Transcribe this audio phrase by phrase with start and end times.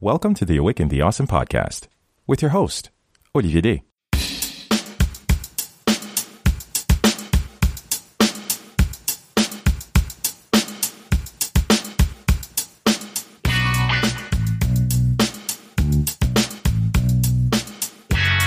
[0.00, 1.88] Welcome to the Awaken the Awesome podcast
[2.24, 2.90] with your host,
[3.34, 3.82] Olivier Day.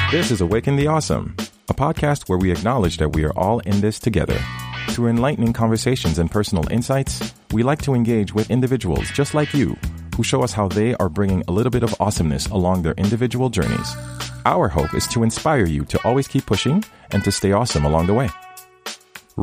[0.09, 1.35] This is Awaken the Awesome,
[1.67, 4.39] a podcast where we acknowledge that we are all in this together.
[4.91, 9.75] Through enlightening conversations and personal insights, we like to engage with individuals just like you
[10.15, 13.49] who show us how they are bringing a little bit of awesomeness along their individual
[13.49, 13.95] journeys.
[14.45, 18.07] Our hope is to inspire you to always keep pushing and to stay awesome along
[18.07, 18.29] the way.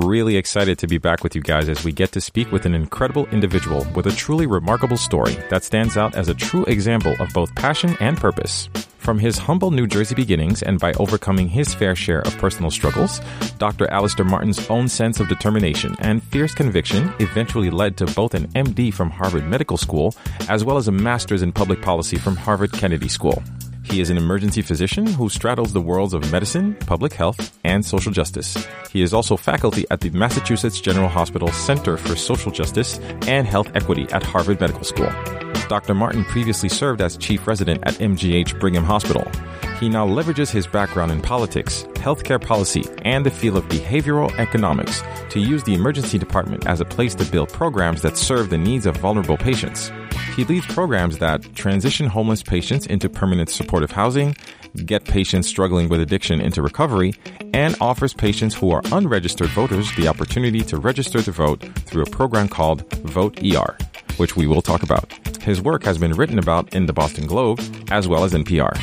[0.04, 2.72] Really excited to be back with you guys as we get to speak with an
[2.72, 7.32] incredible individual with a truly remarkable story that stands out as a true example of
[7.32, 8.68] both passion and purpose.
[8.98, 13.20] From his humble New Jersey beginnings and by overcoming his fair share of personal struggles,
[13.58, 13.90] Dr.
[13.90, 18.94] Alister Martin's own sense of determination and fierce conviction eventually led to both an MD
[18.94, 20.14] from Harvard Medical School
[20.48, 23.42] as well as a master's in public policy from Harvard Kennedy School.
[23.90, 28.12] He is an emergency physician who straddles the worlds of medicine, public health, and social
[28.12, 28.56] justice.
[28.92, 33.70] He is also faculty at the Massachusetts General Hospital Center for Social Justice and Health
[33.74, 35.47] Equity at Harvard Medical School.
[35.68, 35.94] Dr.
[35.94, 39.30] Martin previously served as chief resident at MGH Brigham Hospital.
[39.78, 45.02] He now leverages his background in politics, healthcare policy, and the field of behavioral economics
[45.30, 48.86] to use the emergency department as a place to build programs that serve the needs
[48.86, 49.92] of vulnerable patients.
[50.34, 54.36] He leads programs that transition homeless patients into permanent supportive housing,
[54.84, 57.14] get patients struggling with addiction into recovery,
[57.52, 62.10] and offers patients who are unregistered voters the opportunity to register to vote through a
[62.10, 63.76] program called Vote ER,
[64.16, 65.12] which we will talk about.
[65.42, 68.76] His work has been written about in the Boston Globe as well as in NPR.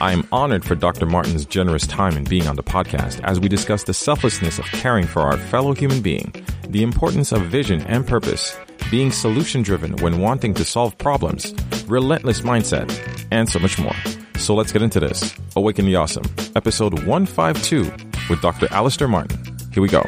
[0.00, 1.06] I am honored for Dr.
[1.06, 5.06] Martin's generous time in being on the podcast as we discuss the selflessness of caring
[5.06, 6.32] for our fellow human being,
[6.68, 8.56] the importance of vision and purpose,
[8.90, 11.54] being solution driven when wanting to solve problems,
[11.86, 12.90] relentless mindset,
[13.30, 13.94] and so much more.
[14.42, 15.32] So let's get into this.
[15.54, 16.24] Awaken the Awesome,
[16.56, 17.82] episode 152
[18.28, 18.66] with Dr.
[18.72, 19.38] Alister Martin.
[19.72, 20.04] Here we go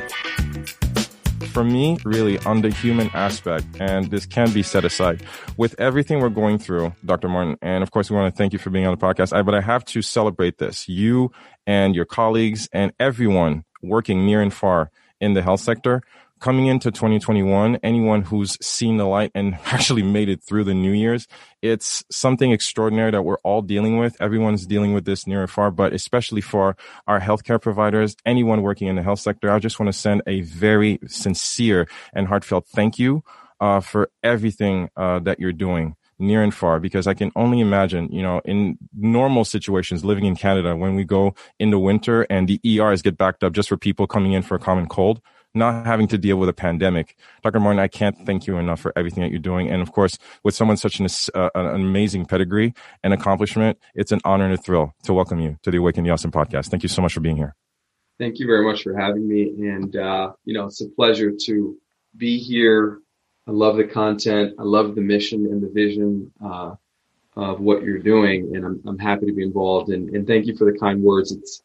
[1.52, 5.22] for me, really, on the human aspect, and this can be set aside
[5.56, 7.28] with everything we're going through, Dr.
[7.28, 7.56] Martin.
[7.62, 9.32] And of course, we want to thank you for being on the podcast.
[9.32, 10.88] I, but I have to celebrate this.
[10.88, 11.30] You
[11.64, 14.90] and your colleagues and everyone working near and far
[15.20, 16.02] in the health sector
[16.44, 20.92] coming into 2021, anyone who's seen the light and actually made it through the New
[20.92, 21.26] Year's,
[21.62, 24.14] it's something extraordinary that we're all dealing with.
[24.20, 28.88] Everyone's dealing with this near and far, but especially for our healthcare providers, anyone working
[28.88, 32.98] in the health sector, I just want to send a very sincere and heartfelt thank
[32.98, 33.24] you
[33.58, 38.12] uh, for everything uh, that you're doing near and far because I can only imagine,
[38.12, 42.46] you know, in normal situations living in Canada when we go in the winter and
[42.46, 45.22] the ERs get backed up just for people coming in for a common cold
[45.54, 47.16] not having to deal with a pandemic.
[47.42, 47.60] Dr.
[47.60, 49.70] Martin, I can't thank you enough for everything that you're doing.
[49.70, 54.20] And of course, with someone such an, uh, an amazing pedigree and accomplishment, it's an
[54.24, 56.68] honor and a thrill to welcome you to the Awaken the Awesome podcast.
[56.68, 57.54] Thank you so much for being here.
[58.18, 59.48] Thank you very much for having me.
[59.68, 61.76] And, uh, you know, it's a pleasure to
[62.16, 63.00] be here.
[63.46, 64.54] I love the content.
[64.58, 66.74] I love the mission and the vision, uh,
[67.36, 68.54] of what you're doing.
[68.54, 69.90] And I'm, I'm happy to be involved.
[69.90, 71.32] And, and thank you for the kind words.
[71.32, 71.62] It's,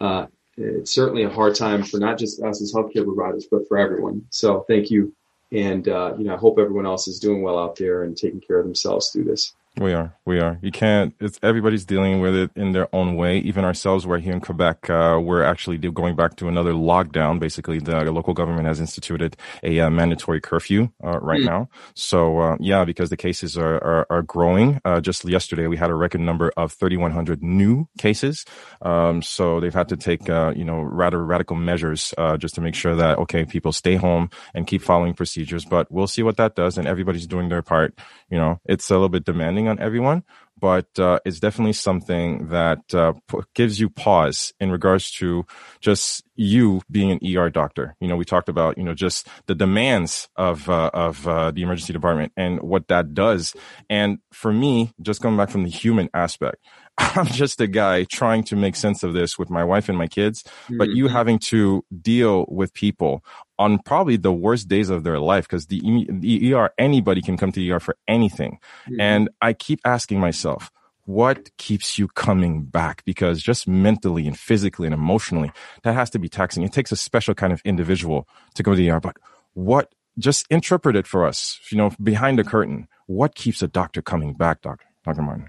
[0.00, 0.26] uh,
[0.58, 4.26] it's certainly a hard time for not just us as healthcare providers, but for everyone.
[4.30, 5.14] So thank you.
[5.52, 8.40] And, uh, you know, I hope everyone else is doing well out there and taking
[8.40, 9.54] care of themselves through this.
[9.80, 10.16] We are.
[10.26, 10.58] We are.
[10.60, 11.14] You can't.
[11.20, 13.38] It's everybody's dealing with it in their own way.
[13.38, 14.90] Even ourselves, we're here in Quebec.
[14.90, 17.38] Uh, we're actually going back to another lockdown.
[17.38, 21.46] Basically, the local government has instituted a uh, mandatory curfew uh, right mm.
[21.46, 21.68] now.
[21.94, 24.80] So uh, yeah, because the cases are are, are growing.
[24.84, 28.44] Uh, just yesterday, we had a record number of 3,100 new cases.
[28.82, 32.74] Um, so they've had to take uh, you know rather radical measures just to make
[32.74, 35.64] sure that okay, people stay home and keep following procedures.
[35.64, 37.96] But we'll see what that does, and everybody's doing their part.
[38.28, 40.24] You know, it's a little bit demanding on everyone,
[40.58, 45.44] but uh, it's definitely something that uh, p- gives you pause in regards to
[45.80, 47.94] just you being an ER doctor.
[48.00, 51.62] You know, we talked about you know just the demands of uh, of uh, the
[51.62, 53.54] emergency department and what that does.
[53.88, 56.56] And for me, just coming back from the human aspect,
[57.16, 60.08] I'm just a guy trying to make sense of this with my wife and my
[60.08, 60.78] kids, mm-hmm.
[60.78, 61.14] but you mm-hmm.
[61.14, 63.24] having to deal with people
[63.58, 67.52] on probably the worst days of their life because the, the ER, anybody can come
[67.52, 68.58] to the ER for anything.
[68.86, 69.00] Mm-hmm.
[69.00, 70.70] And I keep asking myself,
[71.04, 73.04] what keeps you coming back?
[73.04, 75.52] Because just mentally and physically and emotionally,
[75.84, 76.64] that has to be taxing.
[76.64, 79.16] It takes a special kind of individual to go to the ER, but
[79.54, 82.88] what, just interpret it for us, you know, behind the curtain.
[83.06, 85.22] What keeps a doctor coming back, Doctor, Dr.
[85.22, 85.48] Martin?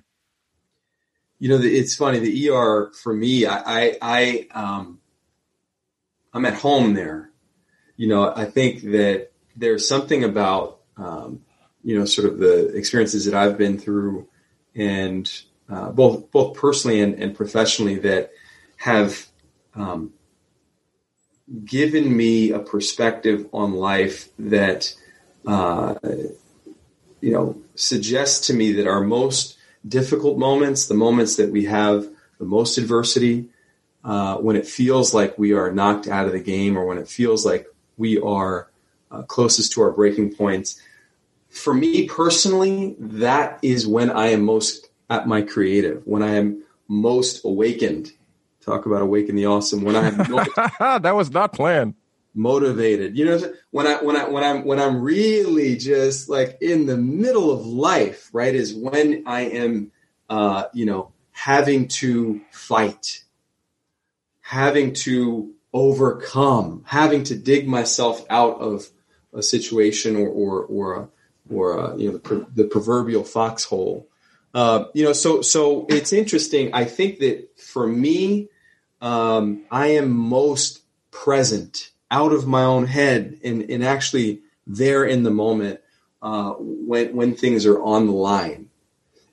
[1.40, 2.20] You know, it's funny.
[2.20, 5.00] The ER for me, I, I, I um,
[6.34, 7.32] I'm at home there.
[7.96, 11.42] You know, I think that there's something about, um,
[11.84, 14.28] you know, sort of the experiences that I've been through
[14.76, 15.32] and
[15.70, 18.32] uh, both both personally and, and professionally that
[18.78, 19.28] have
[19.76, 20.14] um,
[21.66, 24.94] given me a perspective on life that
[25.46, 25.96] uh,
[27.22, 32.08] you know suggests to me that our most difficult moments, the moments that we have
[32.40, 33.50] the most adversity,
[34.04, 37.08] uh, when it feels like we are knocked out of the game, or when it
[37.08, 37.68] feels like
[37.98, 38.70] we are
[39.12, 40.82] uh, closest to our breaking points.
[41.50, 46.64] For me personally, that is when I am most at my creative, when I am
[46.88, 48.12] most awakened.
[48.62, 49.84] Talk about awaken the awesome.
[49.84, 50.18] When I am
[51.02, 51.96] that was not planned.
[52.36, 53.40] Motivated, you know,
[53.72, 57.66] when I when I when I'm when I'm really just like in the middle of
[57.66, 59.92] life, right, is when I am,
[60.30, 63.24] uh, you know, having to fight,
[64.42, 68.88] having to overcome, having to dig myself out of
[69.34, 71.10] a situation or or or a,
[71.50, 74.08] or a, you know the, the proverbial foxhole
[74.54, 76.74] uh, you know, so so it's interesting.
[76.74, 78.50] I think that for me,
[79.02, 85.24] um, I am most present out of my own head and, and actually there in
[85.24, 85.80] the moment
[86.22, 88.70] uh, when when things are on the line.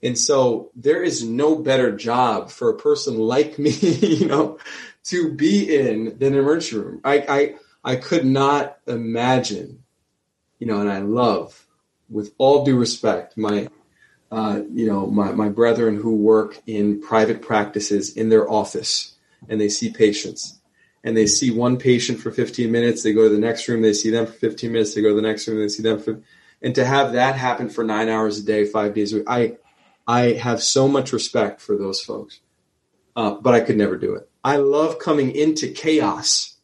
[0.03, 4.59] And so there is no better job for a person like me, you know,
[5.05, 7.01] to be in than an emergency room.
[7.05, 7.55] I, I
[7.93, 9.83] I could not imagine,
[10.59, 11.67] you know, and I love,
[12.09, 13.69] with all due respect, my
[14.31, 19.15] uh, you know, my, my brethren who work in private practices in their office
[19.49, 20.56] and they see patients
[21.07, 23.93] and they see one patient for 15 minutes, they go to the next room, they
[23.93, 26.21] see them for 15 minutes, they go to the next room, they see them for,
[26.61, 29.57] and to have that happen for nine hours a day, five days a week, I,
[30.05, 32.41] I have so much respect for those folks,
[33.15, 34.29] uh, but I could never do it.
[34.43, 36.57] I love coming into chaos.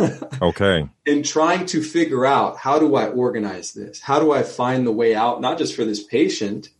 [0.42, 0.88] okay.
[1.06, 4.00] And trying to figure out how do I organize this?
[4.00, 6.70] How do I find the way out, not just for this patient,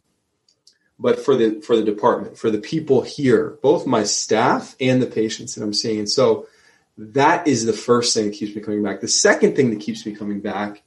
[0.99, 5.06] but for the for the department, for the people here, both my staff and the
[5.06, 5.99] patients that I'm seeing.
[5.99, 6.46] And so
[7.00, 9.00] that is the first thing that keeps me coming back.
[9.00, 10.82] The second thing that keeps me coming back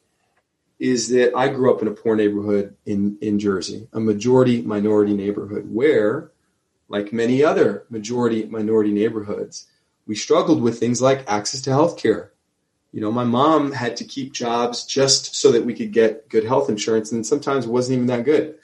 [0.78, 5.16] is that I grew up in a poor neighborhood in, in Jersey, a majority minority
[5.16, 6.32] neighborhood where,
[6.88, 9.68] like many other majority minority neighborhoods,
[10.06, 12.32] we struggled with things like access to health care.
[12.92, 16.44] You know, my mom had to keep jobs just so that we could get good
[16.44, 18.60] health insurance, and sometimes it wasn't even that good.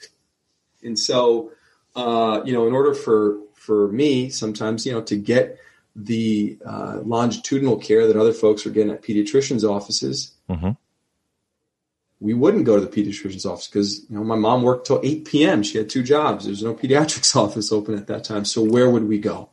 [0.84, 1.50] And so,
[1.96, 5.58] uh, you know, in order for for me, sometimes you know, to get
[5.96, 10.70] the uh, longitudinal care that other folks are getting at pediatricians' offices, mm-hmm.
[12.20, 15.24] we wouldn't go to the pediatrician's office because you know my mom worked till eight
[15.24, 15.62] p.m.
[15.62, 16.44] She had two jobs.
[16.44, 18.44] There's no pediatrics office open at that time.
[18.44, 19.50] So where would we go?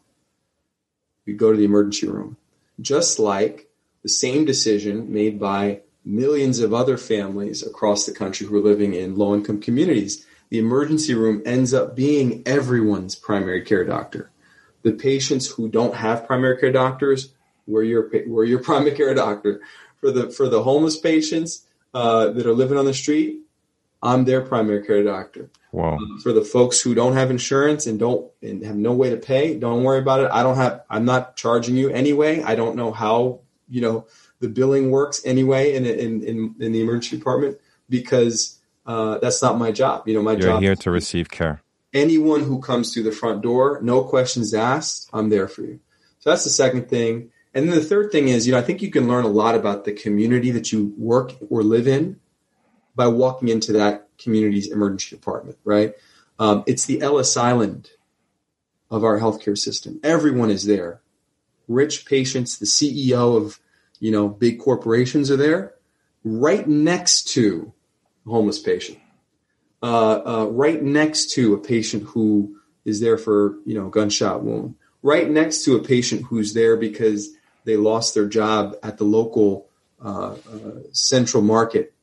[1.25, 2.37] We'd go to the emergency room,
[2.79, 3.69] just like
[4.03, 8.93] the same decision made by millions of other families across the country who are living
[8.93, 14.29] in low income communities the emergency room ends up being everyone's primary care doctor.
[14.87, 17.33] The patients who don't have primary care doctors,
[17.65, 19.61] we're your, we're your primary care doctor.
[19.99, 23.39] For the, for the homeless patients uh, that are living on the street,
[24.01, 25.49] I'm their primary care doctor.
[25.71, 25.95] Wow.
[25.95, 29.17] Uh, for the folks who don't have insurance and don't and have no way to
[29.17, 30.29] pay, don't worry about it.
[30.31, 30.83] I don't have.
[30.89, 32.41] I'm not charging you anyway.
[32.41, 34.07] I don't know how you know
[34.39, 37.57] the billing works anyway in in in, in the emergency department
[37.89, 40.07] because uh, that's not my job.
[40.07, 40.61] You know, my You're job.
[40.61, 41.61] here to receive care.
[41.97, 45.79] Anyone who comes through the front door, no questions asked, I'm there for you.
[46.19, 47.31] So that's the second thing.
[47.55, 49.55] And then the third thing is, you know, I think you can learn a lot
[49.55, 52.19] about the community that you work or live in
[52.95, 55.93] by walking into that community's emergency department, right?
[56.37, 57.89] Um, it's the Ellis Island
[58.91, 59.99] of our healthcare system.
[60.03, 61.01] Everyone is there.
[61.67, 63.59] Rich patients, the CEO of,
[63.99, 65.73] you know, big corporations are there.
[66.23, 67.73] Right next to
[68.27, 68.99] homeless patient,
[69.81, 74.75] uh, uh, right next to a patient who is there for you know gunshot wound,
[75.03, 77.29] right next to a patient who's there because
[77.65, 79.67] they lost their job at the local
[80.03, 81.93] uh, uh central market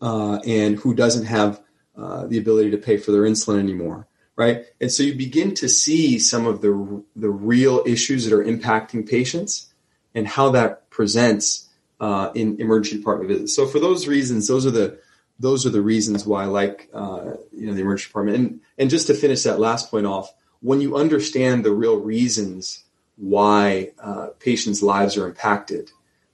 [0.00, 1.62] uh, and who doesn't have
[1.96, 4.64] uh, the ability to pay for their insulin anymore right?
[4.80, 9.08] And so you begin to see some of the the real issues that are impacting
[9.08, 9.72] patients
[10.14, 11.68] and how that presents
[12.00, 13.54] in emergency department visits.
[13.54, 14.98] So for those reasons, those are the
[15.38, 18.36] those are the reasons why I like uh, you know the emergency department.
[18.36, 22.84] And and just to finish that last point off, when you understand the real reasons
[23.16, 25.90] why uh, patients' lives are impacted,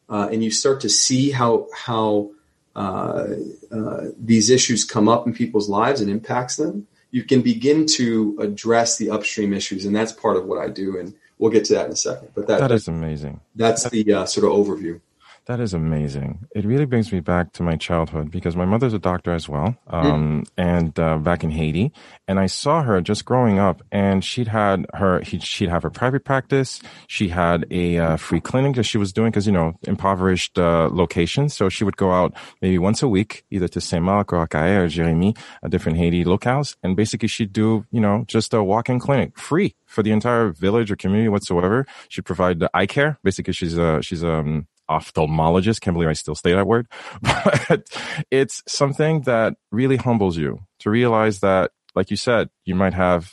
[0.09, 2.31] uh, and you start to see how how
[2.77, 3.27] uh,
[3.73, 8.37] uh, these issues come up in people's lives and impacts them, you can begin to
[8.41, 10.99] address the upstream issues, and that's part of what I do.
[10.99, 12.29] And we'll get to that in a second.
[12.35, 13.41] But that, that is amazing.
[13.55, 15.01] That's the uh, sort of overview.
[15.49, 16.47] That is amazing.
[16.55, 19.75] It really brings me back to my childhood because my mother's a doctor as well,
[19.87, 20.49] um, mm.
[20.59, 21.91] and uh, back in Haiti,
[22.29, 26.27] and I saw her just growing up, and she'd had her she'd have her private
[26.27, 26.83] practice.
[27.07, 30.91] She had a uh, free clinic that she was doing because you know impoverished uh,
[30.93, 34.47] locations, so she would go out maybe once a week, either to Saint Marc or
[34.47, 38.63] Akae or Jérémie, a different Haiti locales, and basically she'd do you know just a
[38.63, 41.87] walk-in clinic free for the entire village or community whatsoever.
[42.11, 43.19] She'd provide the eye care.
[43.25, 45.81] Basically, she's a she's um ophthalmologist.
[45.81, 46.87] Can't believe I still say that word,
[47.23, 47.89] but
[48.31, 53.33] it's something that really humbles you to realize that, like you said, you might have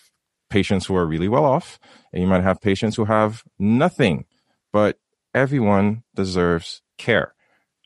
[0.49, 1.79] patients who are really well off
[2.13, 4.25] and you might have patients who have nothing,
[4.71, 4.97] but
[5.33, 7.33] everyone deserves care.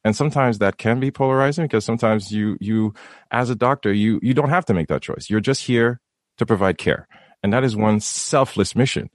[0.05, 2.93] And sometimes that can be polarizing because sometimes you, you,
[3.31, 5.29] as a doctor, you, you don't have to make that choice.
[5.29, 5.99] You're just here
[6.37, 7.07] to provide care.
[7.43, 9.09] And that is one selfless mission.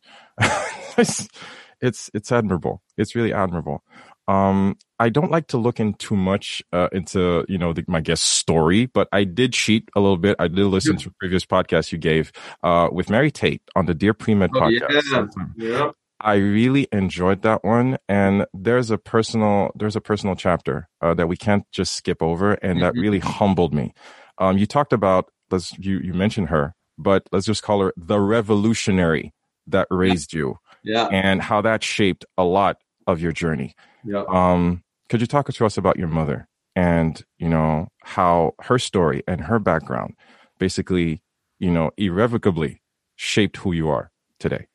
[0.98, 1.28] it's,
[1.80, 2.82] it's, it's admirable.
[2.98, 3.82] It's really admirable.
[4.26, 8.00] Um, I don't like to look in too much uh, into you know the, my
[8.00, 10.36] guest story, but I did cheat a little bit.
[10.38, 14.14] I did listen to previous podcasts you gave uh, with Mary Tate on the Dear
[14.14, 15.30] Pre Med oh, podcast.
[15.56, 15.68] Yeah.
[15.68, 15.90] yeah.
[16.20, 21.26] I really enjoyed that one, and there's a personal there's a personal chapter uh, that
[21.26, 22.80] we can't just skip over, and mm-hmm.
[22.80, 23.92] that really humbled me.
[24.38, 28.20] Um, you talked about let's you you mentioned her, but let's just call her the
[28.20, 29.34] revolutionary
[29.66, 33.74] that raised you, yeah, and how that shaped a lot of your journey.
[34.04, 34.24] Yeah.
[34.28, 39.22] Um, could you talk to us about your mother and you know how her story
[39.28, 40.14] and her background
[40.58, 41.22] basically
[41.58, 42.80] you know irrevocably
[43.16, 44.66] shaped who you are today?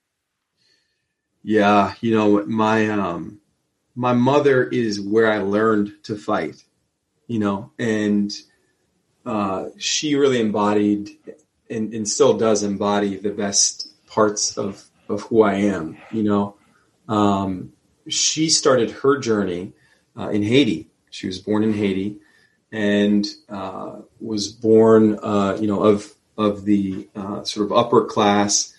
[1.44, 3.40] Yeah, you know my um,
[3.96, 6.64] my mother is where I learned to fight.
[7.28, 8.32] You know, and
[9.26, 11.12] uh, she really embodied
[11.70, 15.98] and, and still does embody the best parts of of who I am.
[16.12, 16.56] You know,
[17.08, 17.74] um,
[18.10, 19.74] she started her journey
[20.18, 20.88] uh, in Haiti.
[21.10, 22.20] She was born in Haiti
[22.72, 28.74] and uh, was born, uh, you know, of of the uh, sort of upper class,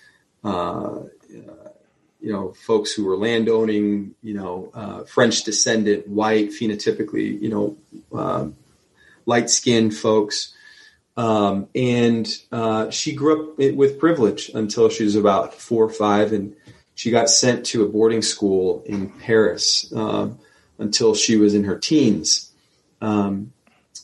[0.44, 7.48] uh, you know, folks who were landowning, you know, uh, French descendant, white, phenotypically, you
[7.48, 7.76] know,
[8.18, 8.56] um,
[9.26, 10.54] light skinned folks.
[11.16, 12.26] Um, and
[12.92, 16.56] she grew up with privilege until she was about four or five, and
[17.00, 20.38] she got sent to a boarding school in Paris um,
[20.76, 22.52] until she was in her teens.
[23.00, 23.54] Um,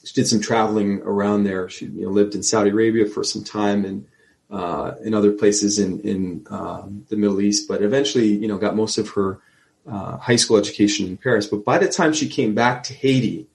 [0.02, 1.68] she did some traveling around there.
[1.68, 4.06] She you know, lived in Saudi Arabia for some time and
[4.50, 8.74] uh, in other places in, in um, the Middle East, but eventually, you know, got
[8.74, 9.40] most of her
[9.86, 11.46] uh, high school education in Paris.
[11.46, 13.46] But by the time she came back to Haiti,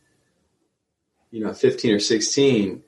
[1.31, 2.83] you know, 15 or 16,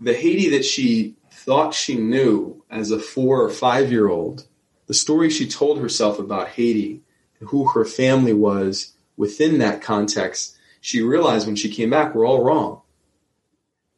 [0.00, 4.48] the Haiti that she thought she knew as a four or five year old
[4.86, 7.02] the story she told herself about Haiti
[7.40, 12.26] and who her family was within that context, she realized when she came back, we're
[12.26, 12.82] all wrong.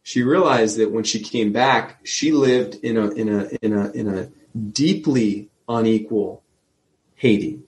[0.02, 3.90] She realized that when she came back, she lived in a in a in a
[3.90, 6.44] in a deeply unequal
[7.16, 7.62] Haiti,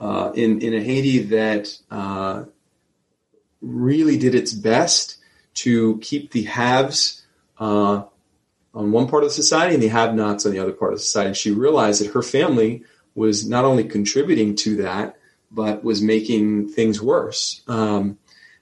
[0.00, 2.46] uh, in in a Haiti that uh,
[3.60, 5.18] really did its best
[5.54, 7.24] to keep the haves
[7.58, 8.04] uh,
[8.78, 11.26] on one part of society and the have-nots on the other part of society.
[11.26, 12.84] And she realized that her family
[13.16, 15.16] was not only contributing to that,
[15.50, 17.62] but was making things worse.
[17.66, 18.18] Um,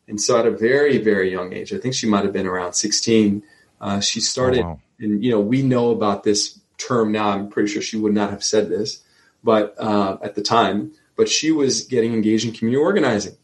[0.08, 2.72] and so, at a very, very young age, I think she might have been around
[2.72, 3.42] 16,
[3.82, 4.60] uh, she started.
[4.60, 4.80] Oh, wow.
[4.98, 7.28] And you know, we know about this term now.
[7.28, 9.02] I'm pretty sure she would not have said this,
[9.44, 13.36] but uh, at the time, but she was getting engaged in community organizing.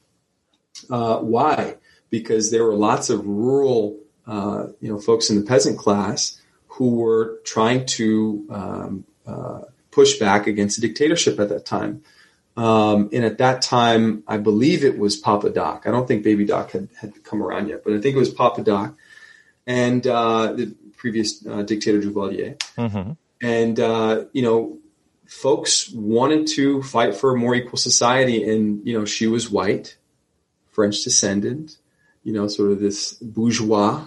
[0.88, 1.76] Uh, why?
[2.08, 6.38] Because there were lots of rural, uh, you know, folks in the peasant class
[6.74, 9.60] who were trying to um, uh,
[9.90, 12.02] push back against the dictatorship at that time.
[12.56, 15.84] Um, and at that time, I believe it was Papa Doc.
[15.86, 18.30] I don't think Baby Doc had, had come around yet, but I think it was
[18.30, 18.94] Papa Doc
[19.66, 22.58] and uh, the previous uh, dictator Duvalier.
[22.76, 23.12] Mm-hmm.
[23.42, 24.78] And, uh, you know,
[25.26, 28.48] folks wanted to fight for a more equal society.
[28.50, 29.96] And, you know, she was white,
[30.70, 31.76] French descendant,
[32.22, 34.06] you know, sort of this bourgeois,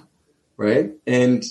[0.57, 0.91] right?
[1.05, 1.43] And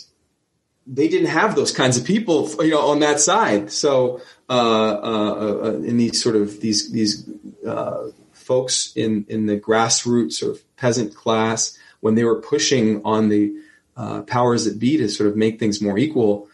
[0.87, 3.73] they didn't have those kinds of people, you know, on that side.
[3.73, 7.29] So, uh, uh, uh, in these sort of these these
[7.67, 13.29] uh, folks in in the grassroots sort of peasant class, when they were pushing on
[13.29, 13.55] the
[13.97, 16.49] uh, powers that be to sort of make things more equal,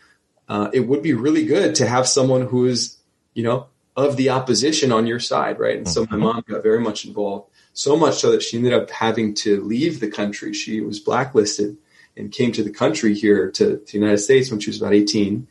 [0.48, 2.98] uh, it would be really good to have someone who is,
[3.34, 5.76] you know, of the opposition on your side, right?
[5.76, 6.20] And so my mm-hmm.
[6.20, 9.98] mom got very much involved, so much so that she ended up having to leave
[10.00, 10.52] the country.
[10.52, 11.76] She was blacklisted
[12.16, 14.94] and came to the country here to, to the United States when she was about
[14.94, 15.46] 18.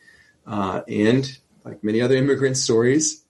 [0.46, 3.24] Uh, and like many other immigrant stories,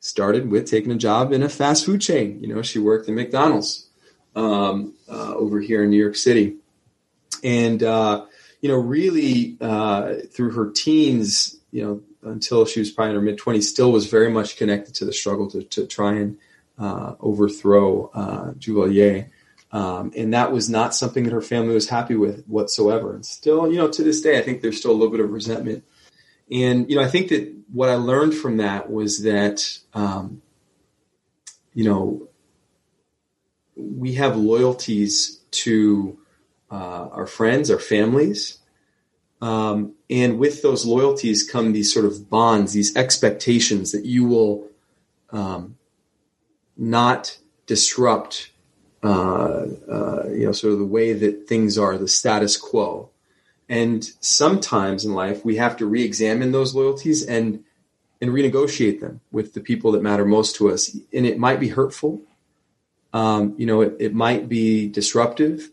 [0.00, 2.40] started with taking a job in a fast food chain.
[2.40, 3.86] You know, she worked at McDonald's.
[4.34, 6.56] um, uh, over here in New York City,
[7.44, 8.24] and uh,
[8.60, 13.22] you know, really uh, through her teens, you know, until she was probably in her
[13.22, 16.38] mid twenties, still was very much connected to the struggle to, to try and
[16.78, 19.28] uh, overthrow uh, Duvalier.
[19.72, 23.14] Um, and that was not something that her family was happy with whatsoever.
[23.14, 25.30] And still, you know, to this day, I think there's still a little bit of
[25.30, 25.84] resentment.
[26.50, 30.42] And, you know, I think that what I learned from that was that, um,
[31.72, 32.28] you know,
[33.74, 36.18] we have loyalties to
[36.70, 38.58] uh, our friends, our families.
[39.40, 44.68] Um, and with those loyalties come these sort of bonds, these expectations that you will
[45.30, 45.76] um,
[46.76, 48.51] not disrupt
[49.02, 53.10] uh, uh, you know, sort of the way that things are, the status quo.
[53.68, 57.64] And sometimes in life, we have to re-examine those loyalties and
[58.20, 60.96] and renegotiate them with the people that matter most to us.
[61.12, 62.22] And it might be hurtful.
[63.12, 65.72] Um, you know, it, it might be disruptive.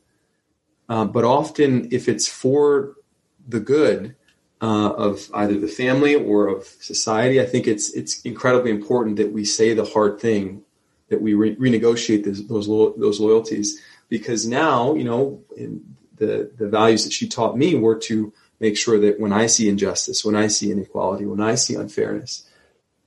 [0.90, 2.96] Uh, but often, if it's for
[3.48, 4.16] the good
[4.62, 9.32] uh, of either the family or of society, I think it's it's incredibly important that
[9.32, 10.64] we say the hard thing
[11.10, 15.44] that we re- renegotiate this, those lo- those loyalties because now you know
[16.16, 19.70] the the values that she taught me were to make sure that when I see
[19.70, 22.46] injustice, when I see inequality, when I see unfairness,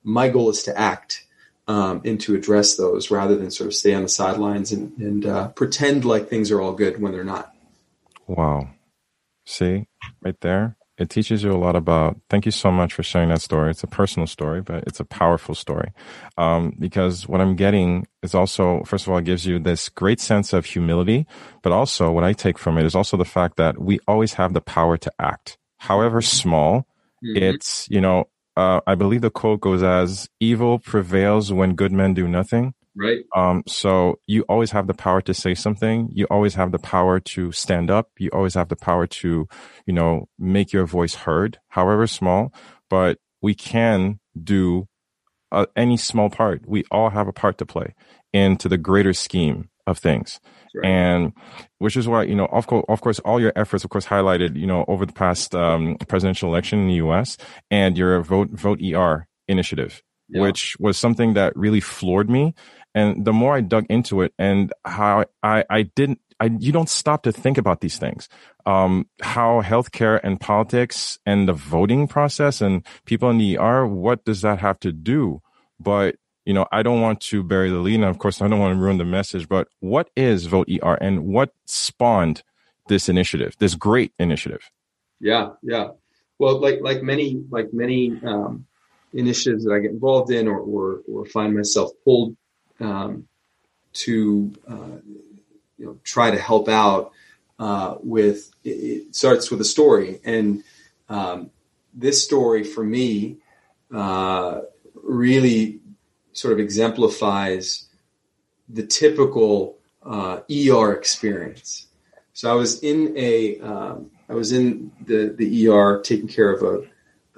[0.03, 1.27] my goal is to act
[1.69, 5.27] um, and to address those rather than sort of stay on the sidelines and, and
[5.27, 7.55] uh, pretend like things are all good when they're not.
[8.27, 8.71] Wow.
[9.45, 9.87] See,
[10.23, 13.41] right there, it teaches you a lot about thank you so much for sharing that
[13.41, 13.71] story.
[13.71, 15.93] It's a personal story but it's a powerful story.
[16.37, 20.21] Um, because what i'm getting is also first of all it gives you this great
[20.21, 21.27] sense of humility
[21.63, 24.53] but also what i take from it is also the fact that we always have
[24.53, 26.87] the power to act however small.
[27.25, 27.37] Mm-hmm.
[27.37, 32.15] it's you know uh, i believe the quote goes as evil prevails when good men
[32.15, 33.25] do nothing Right.
[33.35, 36.11] Um, so you always have the power to say something.
[36.13, 38.11] You always have the power to stand up.
[38.19, 39.49] You always have the power to,
[39.87, 42.53] you know, make your voice heard, however small.
[42.91, 44.89] But we can do
[45.51, 46.63] uh, any small part.
[46.67, 47.95] We all have a part to play
[48.33, 50.40] into the greater scheme of things.
[50.75, 50.87] Right.
[50.87, 51.33] And
[51.79, 54.57] which is why, you know, of course, of course, all your efforts, of course, highlighted,
[54.57, 57.37] you know, over the past um, presidential election in the U.S.
[57.71, 60.40] and your vote vote ER initiative, yeah.
[60.40, 62.55] which was something that really floored me
[62.95, 66.88] and the more I dug into it and how I, I didn't, I, you don't
[66.88, 68.29] stop to think about these things.
[68.66, 74.25] Um, how healthcare and politics and the voting process and people in the ER, what
[74.25, 75.40] does that have to do?
[75.81, 77.97] But, you know, I don't want to bury the lead.
[77.97, 80.95] And of course, I don't want to ruin the message, but what is Vote ER
[80.95, 82.42] and what spawned
[82.88, 84.71] this initiative, this great initiative?
[85.21, 85.51] Yeah.
[85.62, 85.90] Yeah.
[86.38, 88.66] Well, like, like many, like many, um,
[89.12, 92.37] initiatives that I get involved in or, or, or find myself pulled
[92.81, 93.29] um,
[93.94, 94.98] to uh,
[95.79, 97.12] you know try to help out
[97.59, 98.51] uh, with.
[98.64, 100.62] It starts with a story, and
[101.09, 101.51] um,
[101.92, 103.38] this story for me
[103.94, 104.61] uh,
[105.03, 105.81] really
[106.33, 107.88] sort of exemplifies
[108.68, 111.87] the typical ER experience.
[112.33, 116.62] So I was in a um, I was in the the ER taking care of
[116.62, 116.88] a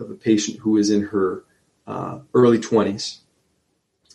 [0.00, 1.44] of a patient who was in her
[1.86, 3.20] uh, early twenties,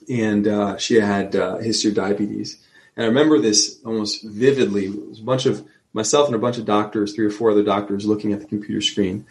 [0.09, 2.63] and uh, she had uh, history of diabetes.
[2.95, 4.85] And I remember this almost vividly.
[4.87, 7.63] It was a bunch of myself and a bunch of doctors, three or four other
[7.63, 9.25] doctors, looking at the computer screen,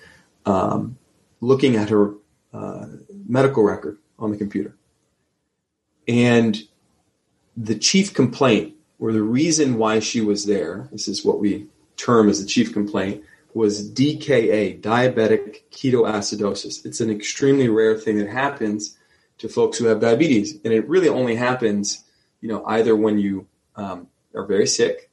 [0.47, 0.99] um,
[1.41, 2.15] looking at her
[2.53, 2.87] uh,
[3.27, 4.75] medical record on the computer.
[6.07, 6.57] And
[7.57, 12.29] the chief complaint, or the reason why she was there, this is what we term
[12.29, 13.23] as the chief complaint,
[13.55, 16.85] was DKA, diabetic ketoacidosis.
[16.85, 18.97] It's an extremely rare thing that happens
[19.39, 20.59] to folks who have diabetes.
[20.65, 22.05] And it really only happens,
[22.41, 25.11] you know, either when you um, are very sick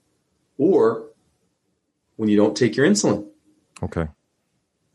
[0.58, 1.08] or
[2.18, 3.28] when you don't take your insulin.
[3.82, 4.08] Okay.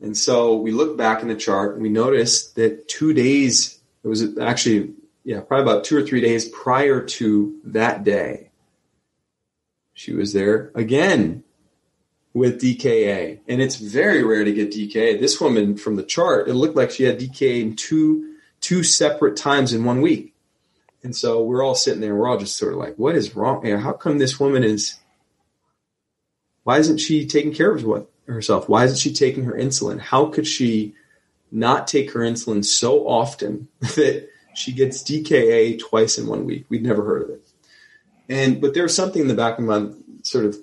[0.01, 4.07] And so we look back in the chart and we noticed that two days, it
[4.07, 8.49] was actually, yeah, probably about two or three days prior to that day,
[9.93, 11.43] she was there again
[12.33, 13.39] with DKA.
[13.47, 15.19] And it's very rare to get DKA.
[15.19, 19.35] This woman from the chart, it looked like she had DKA in two two separate
[19.35, 20.33] times in one week.
[21.03, 23.65] And so we're all sitting there, we're all just sort of like, what is wrong?
[23.65, 24.97] How come this woman is,
[26.63, 28.69] why isn't she taking care of what, herself?
[28.69, 29.99] Why isn't she taking her insulin?
[29.99, 30.93] How could she
[31.51, 36.65] not take her insulin so often that she gets DKA twice in one week?
[36.69, 37.47] We'd never heard of it.
[38.29, 39.89] And, but there was something in the back of my
[40.21, 40.55] sort of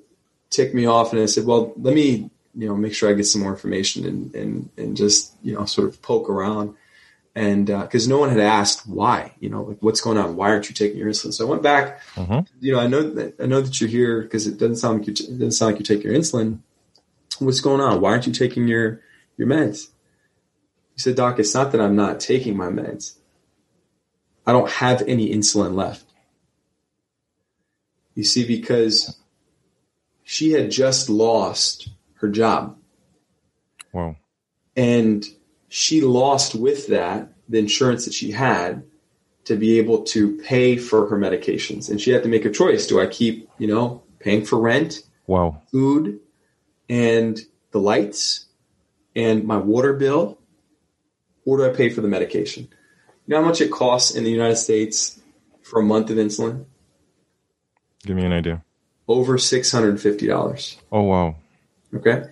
[0.50, 1.12] ticked me off.
[1.12, 4.06] And I said, well, let me, you know, make sure I get some more information
[4.06, 6.74] and, and, and just, you know, sort of poke around.
[7.34, 10.34] and because uh, no one had asked why, you know, like what's going on?
[10.36, 11.32] Why aren't you taking your insulin?
[11.32, 12.00] So I went back.
[12.14, 12.46] Mhm.
[12.60, 15.06] You know, I know that I know that you're here because it doesn't sound like
[15.06, 16.60] you it doesn't sound like you take your insulin.
[17.38, 18.00] What's going on?
[18.00, 19.02] Why aren't you taking your
[19.36, 19.88] your meds?
[20.94, 23.14] He said, Doc, it's not that I'm not taking my meds.
[24.44, 26.04] I don't have any insulin left.
[28.14, 29.16] You see, because
[30.30, 32.76] she had just lost her job.
[33.94, 34.16] Wow.
[34.76, 35.24] And
[35.68, 38.82] she lost with that the insurance that she had
[39.44, 41.88] to be able to pay for her medications.
[41.88, 42.86] And she had to make a choice.
[42.86, 45.62] Do I keep, you know, paying for rent, Wow.
[45.72, 46.20] food,
[46.90, 48.48] and the lights
[49.16, 50.38] and my water bill?
[51.46, 52.68] Or do I pay for the medication?
[53.26, 55.18] You know how much it costs in the United States
[55.62, 56.66] for a month of insulin?
[58.04, 58.62] Give me an idea.
[59.08, 60.76] Over $650.
[60.92, 61.36] Oh wow.
[61.94, 62.24] Okay.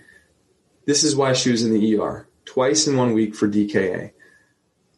[0.85, 4.13] This is why she was in the ER twice in one week for DKA.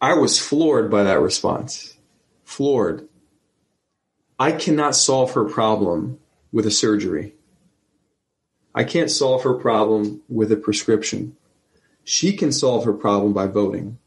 [0.01, 1.97] I was floored by that response.
[2.45, 3.09] Floored.
[4.39, 6.21] I cannot solve her problem
[6.53, 7.35] with a surgery.
[8.75, 11.37] I can't solve her problem with a prescription.
[12.05, 13.99] She can solve her problem by voting.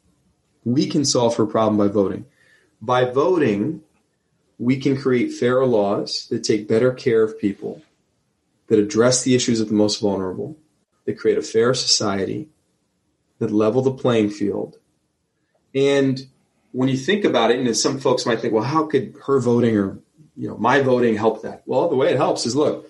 [0.63, 2.25] We can solve her problem by voting.
[2.81, 3.81] By voting,
[4.61, 7.81] we can create fairer laws that take better care of people,
[8.67, 10.55] that address the issues of the most vulnerable,
[11.05, 12.47] that create a fair society,
[13.39, 14.77] that level the playing field.
[15.73, 16.27] And
[16.73, 19.75] when you think about it, and some folks might think, well, how could her voting
[19.75, 19.97] or
[20.37, 21.63] you know my voting help that?
[21.65, 22.87] Well, the way it helps is look,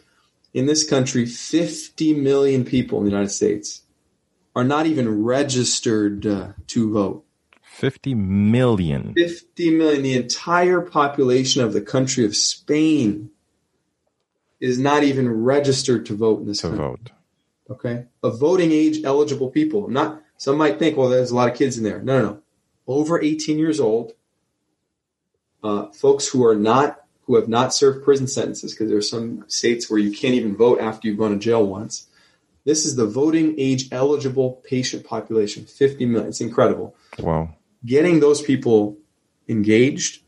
[0.54, 3.84] in this country, 50 million people in the United States
[4.58, 7.26] are not even registered uh, to vote.
[7.82, 13.32] 50 million 50 million, the entire population of the country of Spain
[14.60, 16.86] is not even registered to vote in this to country.
[16.86, 17.12] vote.
[17.72, 19.90] Okay, of voting age eligible people.
[19.90, 22.00] Not some might think, well, there's a lot of kids in there.
[22.04, 22.42] No, no, no.
[22.86, 24.14] Over 18 years old,
[25.64, 29.44] uh, folks who are not who have not served prison sentences because there are some
[29.48, 32.08] states where you can't even vote after you've gone to jail once.
[32.64, 36.30] This is the voting age eligible patient population, 50 million.
[36.30, 37.56] It's incredible Wow.
[37.86, 38.98] Getting those people
[39.48, 40.24] engaged,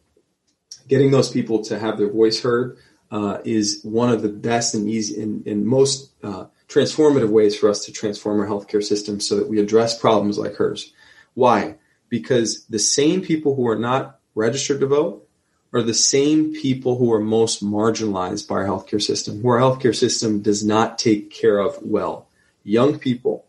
[0.88, 2.78] getting those people to have their voice heard,
[3.12, 7.70] uh, is one of the best and easy and, and most uh, transformative ways for
[7.70, 10.94] us to transform our healthcare system so that we address problems like hers.
[11.36, 11.76] Why?
[12.10, 15.28] Because the same people who are not registered to vote
[15.74, 19.96] are the same people who are most marginalized by our healthcare system, who our healthcare
[19.96, 22.28] system does not take care of well.
[22.64, 23.46] Young people,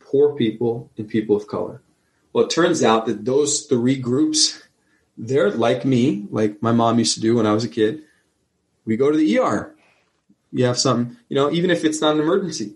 [0.00, 1.80] poor people, and people of color.
[2.34, 4.60] Well, it turns out that those three groups,
[5.16, 8.02] they're like me, like my mom used to do when I was a kid.
[8.84, 9.74] We go to the ER.
[10.52, 12.74] You have something, you know, even if it's not an emergency,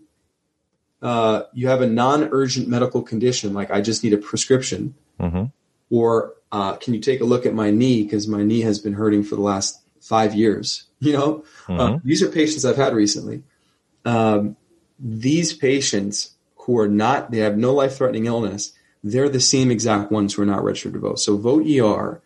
[1.02, 5.44] uh, you have a non urgent medical condition, like I just need a prescription, hmm
[5.90, 8.92] or uh, can you take a look at my knee because my knee has been
[8.92, 10.84] hurting for the last five years?
[11.00, 12.02] You know, uh, Mhm.
[12.02, 13.44] these are patients I've had recently.
[14.04, 14.56] Um,
[14.98, 20.10] these patients who are not, they have no life threatening illness, they're the same exact
[20.10, 21.20] ones who are not registered to vote.
[21.20, 22.20] So Vote ER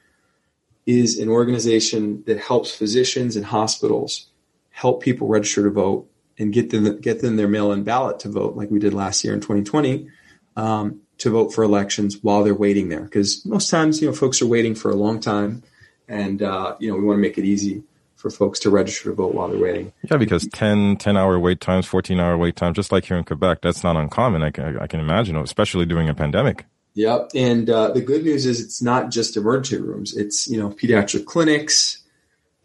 [0.86, 4.26] is an organization that helps physicians and hospitals
[4.70, 6.08] help people register to vote
[6.38, 9.34] and get them get them their mail-in ballot to vote, like we did last year
[9.34, 10.08] in 2020,
[10.56, 13.02] um, to vote for elections while they're waiting there.
[13.02, 15.62] Because most times, you know, folks are waiting for a long time,
[16.08, 17.82] and uh, you know, we want to make it easy
[18.22, 19.92] for folks to register to vote while they're waiting.
[20.08, 23.24] Yeah, because 10, 10 hour wait times, 14 hour wait times, just like here in
[23.24, 24.44] Quebec, that's not uncommon.
[24.44, 26.64] I can, I can imagine, especially during a pandemic.
[26.94, 27.32] Yep.
[27.34, 30.16] And uh, the good news is it's not just emergency rooms.
[30.16, 32.02] It's you know pediatric clinics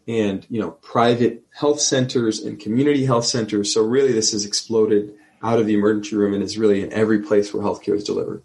[0.06, 3.72] and you know private health centers and community health centers.
[3.72, 7.20] So really, this has exploded out of the emergency room and is really in every
[7.20, 8.42] place where healthcare is delivered.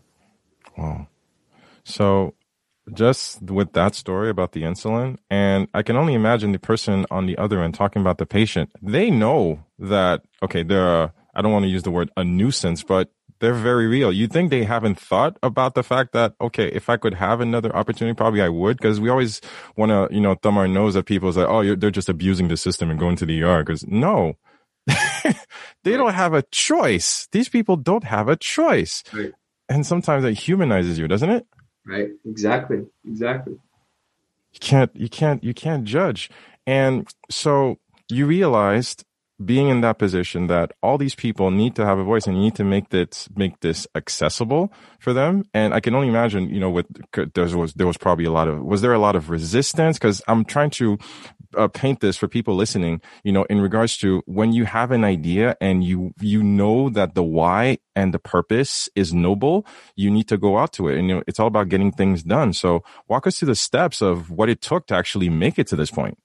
[0.77, 1.07] Wow.
[1.83, 2.33] So
[2.93, 7.25] just with that story about the insulin, and I can only imagine the person on
[7.25, 11.51] the other end talking about the patient, they know that, okay, they're, a, I don't
[11.51, 14.11] want to use the word a nuisance, but they're very real.
[14.11, 17.75] You think they haven't thought about the fact that, okay, if I could have another
[17.75, 19.41] opportunity, probably I would, because we always
[19.75, 22.47] want to, you know, thumb our nose at people say, oh, you're, they're just abusing
[22.47, 23.63] the system and going to the ER.
[23.63, 24.35] Because no,
[25.83, 27.27] they don't have a choice.
[27.31, 29.03] These people don't have a choice.
[29.11, 29.33] Right.
[29.67, 31.45] And sometimes it humanizes you, doesn't it?
[31.85, 32.09] Right.
[32.25, 32.85] Exactly.
[33.05, 33.53] Exactly.
[34.53, 36.29] you can't you can't you can't judge
[36.65, 39.03] and so you realized
[39.45, 42.43] being in that position that all these people need to have a voice and you
[42.43, 45.43] need to make this make this accessible for them.
[45.53, 46.87] And i can only imagine you know with
[47.33, 49.97] there was there was probably a lot of was there a lot of resistance?
[49.97, 50.97] Because i'm trying to
[51.55, 55.03] uh, paint this for people listening you know in regards to when you have an
[55.03, 60.27] idea and you you know that the why and the purpose is noble you need
[60.27, 60.97] to go out to it.
[60.97, 62.53] And you know it's all about getting things done.
[62.53, 65.75] So walk us through the steps of what it took to actually make it to
[65.75, 66.17] this point.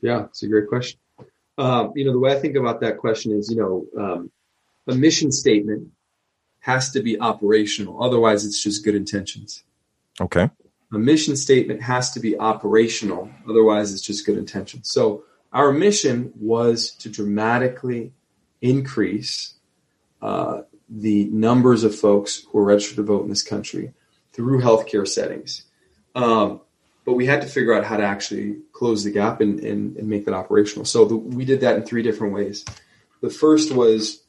[0.00, 1.00] Yeah it's a great question
[1.58, 4.30] um, you know, the way I think about that question is, you know, um,
[4.86, 5.88] a mission statement
[6.60, 8.02] has to be operational.
[8.02, 9.64] Otherwise, it's just good intentions.
[10.20, 10.48] Okay.
[10.92, 13.28] A mission statement has to be operational.
[13.48, 14.90] Otherwise, it's just good intentions.
[14.90, 18.12] So our mission was to dramatically
[18.60, 19.54] increase
[20.22, 23.92] uh, the numbers of folks who are registered to vote in this country
[24.32, 25.64] through healthcare settings.
[26.14, 26.62] Um,
[27.08, 30.06] but we had to figure out how to actually close the gap and, and, and
[30.06, 30.84] make that operational.
[30.84, 32.66] So the, we did that in three different ways.
[33.22, 34.22] The first was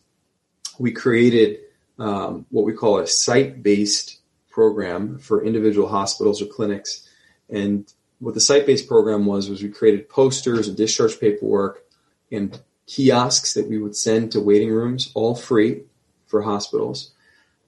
[0.80, 1.60] we created
[2.00, 7.06] um, what we call a site based program for individual hospitals or clinics.
[7.50, 7.86] And
[8.20, 11.84] what the site based program was, was we created posters and discharge paperwork
[12.32, 15.82] and kiosks that we would send to waiting rooms, all free
[16.28, 17.12] for hospitals,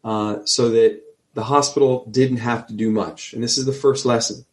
[0.05, 1.01] uh, so that
[1.33, 3.33] the hospital didn't have to do much.
[3.33, 4.45] And this is the first lesson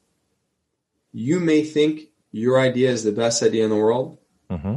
[1.12, 4.18] you may think your idea is the best idea in the world.
[4.50, 4.76] Mm-hmm.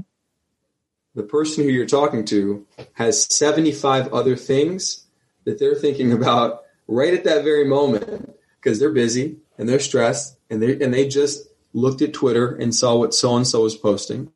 [1.16, 5.06] The person who you're talking to has 75 other things
[5.46, 10.38] that they're thinking about right at that very moment because they're busy and they're stressed
[10.50, 13.76] and they and they just looked at Twitter and saw what so and so was
[13.76, 14.32] posting.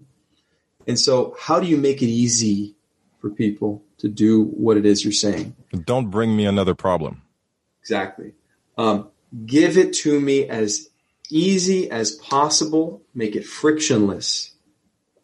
[0.88, 2.76] And so, how do you make it easy
[3.20, 5.56] for people to do what it is you're saying?
[5.86, 7.22] Don't bring me another problem.
[7.82, 8.34] Exactly.
[8.78, 9.10] Um,
[9.46, 10.90] give it to me as
[11.30, 14.52] easy as possible, make it frictionless.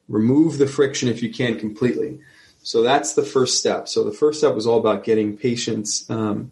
[0.07, 2.19] Remove the friction if you can completely.
[2.63, 3.87] So that's the first step.
[3.87, 6.51] So the first step was all about getting patients, um,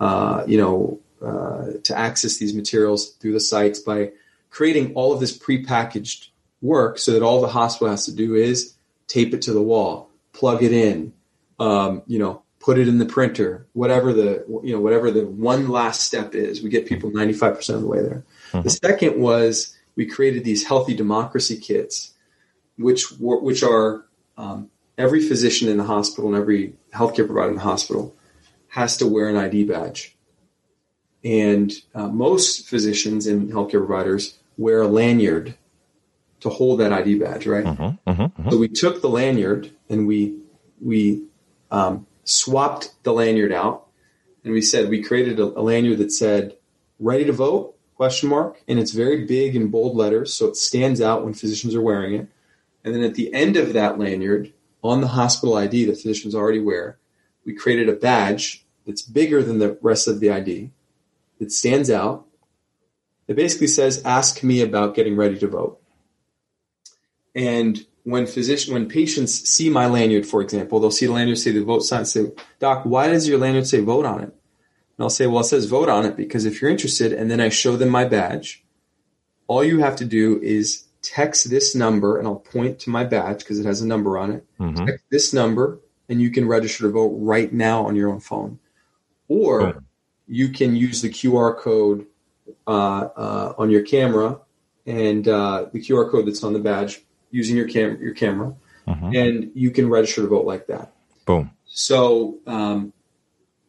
[0.00, 4.12] uh, you know, uh, to access these materials through the sites by
[4.50, 6.28] creating all of this prepackaged
[6.60, 8.74] work, so that all the hospital has to do is
[9.08, 11.12] tape it to the wall, plug it in,
[11.58, 15.68] um, you know, put it in the printer, whatever the you know whatever the one
[15.68, 16.62] last step is.
[16.62, 18.24] We get people ninety five percent of the way there.
[18.52, 18.62] Mm-hmm.
[18.62, 22.14] The second was we created these healthy democracy kits,
[22.76, 24.04] which were, which are
[24.36, 28.14] um, every physician in the hospital and every healthcare provider in the hospital
[28.68, 30.16] has to wear an ID badge,
[31.24, 35.54] and uh, most physicians and healthcare providers wear a lanyard
[36.40, 37.64] to hold that ID badge, right?
[37.64, 38.50] Mm-hmm, mm-hmm, mm-hmm.
[38.50, 40.38] So we took the lanyard and we
[40.80, 41.24] we
[41.70, 43.86] um, swapped the lanyard out,
[44.44, 46.56] and we said we created a, a lanyard that said
[46.98, 51.00] "Ready to vote." Question mark, and it's very big in bold letters, so it stands
[51.00, 52.28] out when physicians are wearing it.
[52.84, 54.52] And then at the end of that lanyard,
[54.84, 56.98] on the hospital ID that physicians already wear,
[57.44, 60.70] we created a badge that's bigger than the rest of the ID
[61.40, 62.26] that stands out.
[63.26, 65.80] It basically says, "Ask me about getting ready to vote."
[67.34, 71.50] And when physician, when patients see my lanyard, for example, they'll see the lanyard say
[71.50, 72.30] the vote sign, say,
[72.60, 74.34] "Doc, why does your lanyard say vote on it?"
[74.96, 77.40] And I'll say, well, it says vote on it because if you're interested, and then
[77.40, 78.64] I show them my badge,
[79.46, 83.40] all you have to do is text this number, and I'll point to my badge
[83.40, 84.46] because it has a number on it.
[84.58, 84.86] Mm-hmm.
[84.86, 88.58] Text this number, and you can register to vote right now on your own phone.
[89.28, 89.82] Or
[90.26, 92.06] you can use the QR code
[92.66, 94.40] uh, uh, on your camera
[94.86, 98.54] and uh, the QR code that's on the badge using your, cam- your camera,
[98.86, 99.14] mm-hmm.
[99.14, 100.92] and you can register to vote like that.
[101.26, 101.50] Boom.
[101.66, 102.92] So um,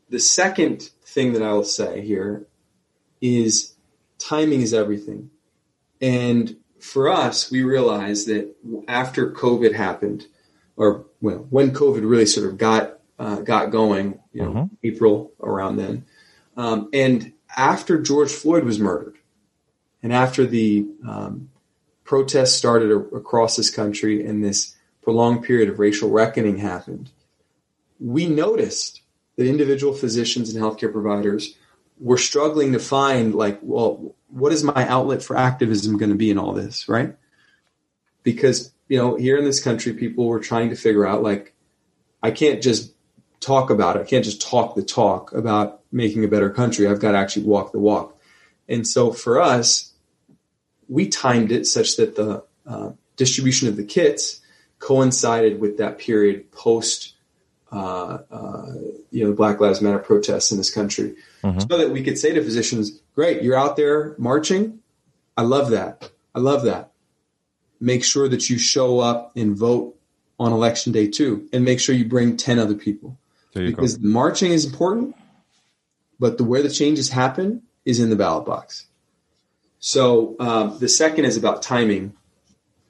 [0.09, 2.47] the second thing that I will say here
[3.21, 3.73] is
[4.19, 5.29] timing is everything.
[6.01, 8.55] And for us, we realized that
[8.87, 10.27] after COVID happened,
[10.75, 14.75] or well, when COVID really sort of got uh, got going, you know, mm-hmm.
[14.83, 16.05] April around then,
[16.55, 19.17] um, and after George Floyd was murdered,
[20.03, 21.49] and after the um,
[22.03, 27.09] protests started a- across this country, and this prolonged period of racial reckoning happened,
[27.99, 29.01] we noticed
[29.37, 31.55] that individual physicians and healthcare providers
[31.99, 36.29] were struggling to find like, well, what is my outlet for activism going to be
[36.29, 37.15] in all this, right?
[38.23, 41.53] Because, you know, here in this country, people were trying to figure out like,
[42.21, 42.93] I can't just
[43.39, 44.01] talk about it.
[44.01, 46.87] I can't just talk the talk about making a better country.
[46.87, 48.17] I've got to actually walk the walk.
[48.67, 49.93] And so for us,
[50.89, 54.41] we timed it such that the uh, distribution of the kits
[54.79, 57.13] coincided with that period post
[57.71, 58.73] uh, uh,
[59.11, 61.59] you know, Black Lives Matter protests in this country, mm-hmm.
[61.59, 64.79] so that we could say to physicians, "Great, you're out there marching.
[65.35, 66.11] I love that.
[66.33, 66.91] I love that.
[67.79, 69.97] Make sure that you show up and vote
[70.39, 73.17] on election day too, and make sure you bring 10 other people.
[73.53, 74.07] because go.
[74.07, 75.15] marching is important,
[76.19, 78.87] but the where the changes happen is in the ballot box.
[79.79, 82.13] So um, the second is about timing,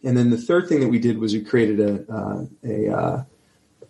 [0.04, 3.24] and then the third thing that we did was we created a uh, a uh,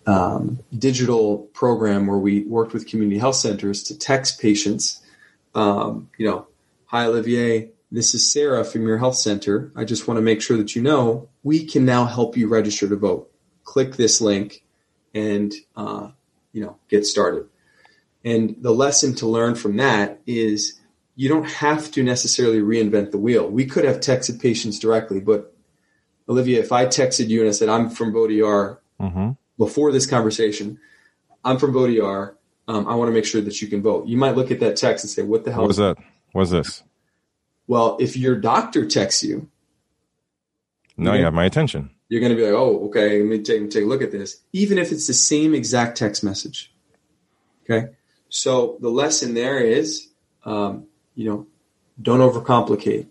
[0.07, 5.01] um, digital program where we worked with community health centers to text patients.
[5.53, 6.47] Um, you know,
[6.85, 9.71] hi Olivier, this is Sarah from your health center.
[9.75, 12.87] I just want to make sure that you know we can now help you register
[12.87, 13.31] to vote.
[13.63, 14.63] Click this link,
[15.13, 16.09] and uh,
[16.53, 17.47] you know get started.
[18.23, 20.79] And the lesson to learn from that is
[21.15, 23.49] you don't have to necessarily reinvent the wheel.
[23.49, 25.53] We could have texted patients directly, but
[26.29, 29.31] Olivia, if I texted you and I said, I'm from Vaud-ER mm-hmm.
[29.57, 30.79] Before this conversation,
[31.43, 32.37] I'm from Vaud-ER.
[32.67, 34.07] Um, I want to make sure that you can vote.
[34.07, 35.97] You might look at that text and say, what the hell what is that?
[36.33, 36.83] What's this?
[37.65, 39.49] Well, if your doctor texts you,
[40.97, 41.91] no, you have my attention.
[42.09, 44.41] You're going to be like, oh, okay, let me take, take a look at this.
[44.53, 46.73] Even if it's the same exact text message.
[47.63, 47.89] Okay.
[48.29, 50.09] So the lesson there is,
[50.43, 51.47] um, you know,
[52.01, 53.07] don't overcomplicate.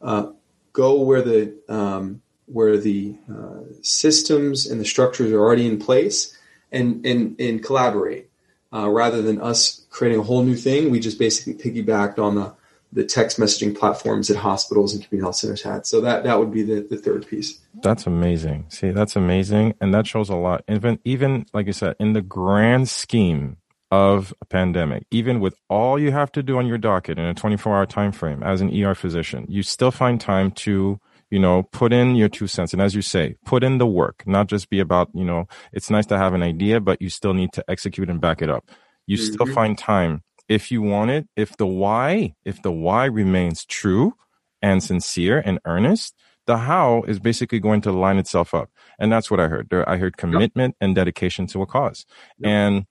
[0.00, 0.32] Uh,
[0.72, 6.36] go where the um, where the uh, systems and the structures are already in place,
[6.72, 8.30] and and and collaborate
[8.72, 10.90] uh, rather than us creating a whole new thing.
[10.90, 12.54] We just basically piggybacked on the
[12.92, 15.86] the text messaging platforms that hospitals and community health centers had.
[15.86, 17.60] So that that would be the, the third piece.
[17.82, 18.66] That's amazing.
[18.68, 20.64] See, that's amazing, and that shows a lot.
[20.68, 23.58] Even even like you said, in the grand scheme
[23.90, 27.34] of a pandemic, even with all you have to do on your docket in a
[27.34, 31.62] 24 hour time frame as an ER physician, you still find time to you know
[31.62, 34.70] put in your two cents and as you say put in the work not just
[34.70, 37.64] be about you know it's nice to have an idea but you still need to
[37.68, 38.70] execute and back it up
[39.06, 39.32] you mm-hmm.
[39.32, 44.14] still find time if you want it if the why if the why remains true
[44.62, 46.14] and sincere and earnest
[46.46, 49.88] the how is basically going to line itself up and that's what i heard there
[49.88, 50.86] i heard commitment yep.
[50.86, 52.06] and dedication to a cause
[52.38, 52.50] yep.
[52.50, 52.86] and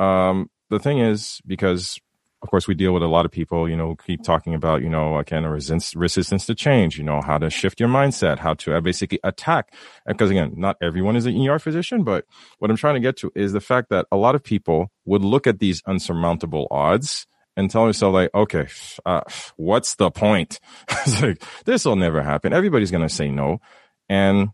[0.00, 1.98] um, the thing is, because
[2.42, 4.88] of course we deal with a lot of people, you know, keep talking about, you
[4.88, 8.76] know, again, resistance, resistance to change, you know, how to shift your mindset, how to
[8.76, 9.74] uh, basically attack.
[10.06, 12.24] Because again, not everyone is an ER physician, but
[12.58, 15.24] what I'm trying to get to is the fact that a lot of people would
[15.24, 18.68] look at these unsurmountable odds and tell yourself like, okay,
[19.04, 19.22] uh,
[19.56, 20.60] what's the point?
[20.88, 22.52] it's like, this will never happen.
[22.52, 23.60] Everybody's going to say no.
[24.08, 24.50] And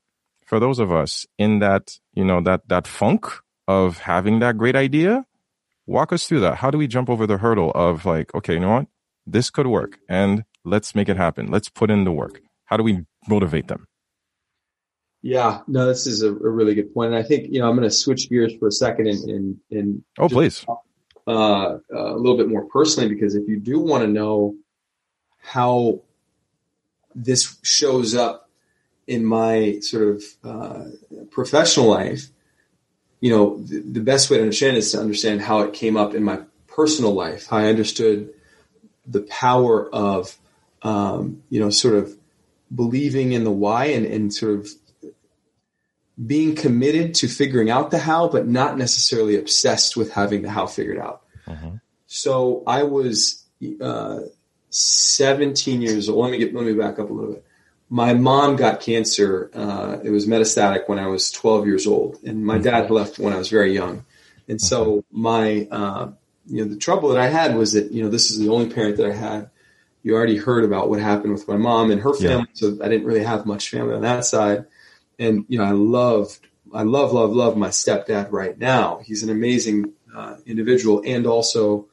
[0.46, 3.26] for those of us in that, you know, that, that funk
[3.68, 5.26] of having that great idea,
[5.86, 6.56] walk us through that.
[6.56, 8.86] How do we jump over the hurdle of like, okay, you know what?
[9.26, 11.50] This could work and let's make it happen.
[11.50, 12.40] Let's put in the work.
[12.66, 13.86] How do we motivate them?
[15.22, 17.14] Yeah, no, this is a, a really good point.
[17.14, 19.56] And I think, you know, I'm going to switch gears for a second and, and,
[19.70, 20.66] and oh, please.
[21.26, 24.54] Uh, a little bit more personally, because if you do want to know
[25.40, 26.02] how
[27.14, 28.50] this shows up
[29.06, 30.84] in my sort of uh,
[31.30, 32.28] professional life,
[33.24, 36.14] you know, the, the best way to understand is to understand how it came up
[36.14, 38.34] in my personal life, how I understood
[39.06, 40.36] the power of,
[40.82, 42.14] um, you know, sort of
[42.74, 44.68] believing in the why and, and sort of
[46.26, 50.66] being committed to figuring out the how, but not necessarily obsessed with having the how
[50.66, 51.22] figured out.
[51.46, 51.76] Mm-hmm.
[52.06, 53.42] So I was
[53.80, 54.20] uh,
[54.68, 56.26] 17 years old.
[56.26, 57.44] Let me get let me back up a little bit
[57.94, 59.52] my mom got cancer.
[59.54, 63.32] Uh, it was metastatic when I was 12 years old, and my dad left when
[63.32, 64.04] I was very young.
[64.48, 66.10] And so my, uh,
[66.44, 68.68] you know, the trouble that I had was that you know this is the only
[68.68, 69.48] parent that I had.
[70.02, 72.54] You already heard about what happened with my mom and her family, yeah.
[72.54, 74.66] so I didn't really have much family on that side.
[75.20, 79.02] And you know, I loved, I love, love, love my stepdad right now.
[79.04, 81.86] He's an amazing uh, individual, and also,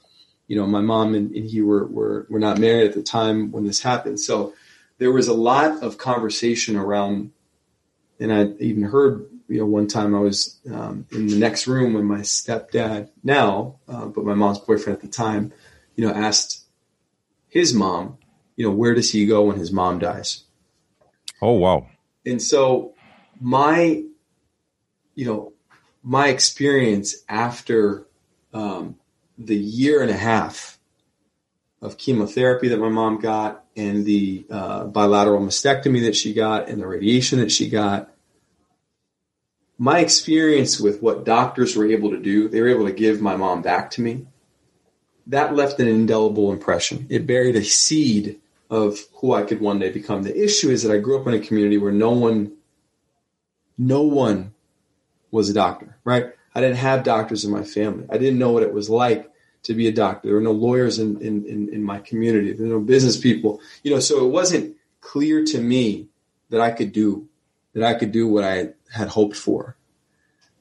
[0.48, 3.52] you know, my mom and, and he were, were were not married at the time
[3.52, 4.56] when this happened, so
[5.02, 7.32] there was a lot of conversation around,
[8.20, 11.96] and I even heard, you know, one time I was um, in the next room
[11.96, 15.54] when my stepdad now, uh, but my mom's boyfriend at the time,
[15.96, 16.66] you know, asked
[17.50, 18.20] his mom,
[18.56, 20.44] you know, where does he go when his mom dies?
[21.42, 21.88] Oh, wow.
[22.24, 22.94] And so
[23.40, 24.04] my,
[25.16, 25.54] you know,
[26.04, 28.06] my experience after
[28.54, 28.98] um,
[29.36, 30.78] the year and a half
[31.82, 36.80] of chemotherapy that my mom got and the uh, bilateral mastectomy that she got and
[36.80, 38.12] the radiation that she got.
[39.78, 43.36] My experience with what doctors were able to do, they were able to give my
[43.36, 44.28] mom back to me.
[45.28, 47.08] That left an indelible impression.
[47.10, 48.40] It buried a seed
[48.70, 50.22] of who I could one day become.
[50.22, 52.54] The issue is that I grew up in a community where no one,
[53.78, 54.54] no one
[55.32, 56.34] was a doctor, right?
[56.54, 58.06] I didn't have doctors in my family.
[58.10, 59.31] I didn't know what it was like
[59.64, 60.28] to be a doctor.
[60.28, 62.54] There were no lawyers in, in, in, in my community.
[62.54, 63.62] There were no business people.
[63.84, 66.08] You know, so it wasn't clear to me
[66.50, 67.28] that I could do
[67.74, 69.78] that I could do what I had hoped for.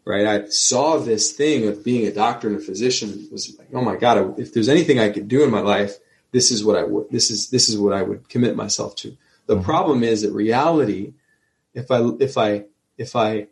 [0.04, 0.26] right?
[0.26, 3.82] I saw this thing of being a doctor and a physician it was like, oh
[3.82, 5.96] my God, if there's anything I could do in my life,
[6.32, 9.16] this is what I would, this is, this is what I would commit myself to.
[9.46, 9.64] The mm-hmm.
[9.64, 11.14] problem is that reality,
[11.74, 12.64] if I, if I,
[12.96, 13.48] if I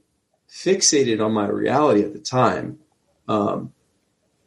[0.49, 2.78] fixated on my reality at the time,
[3.26, 3.72] um,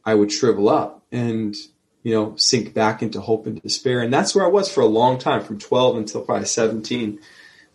[0.05, 1.55] I would shrivel up and,
[2.03, 4.01] you know, sink back into hope and despair.
[4.01, 7.19] And that's where I was for a long time, from 12 until probably 17.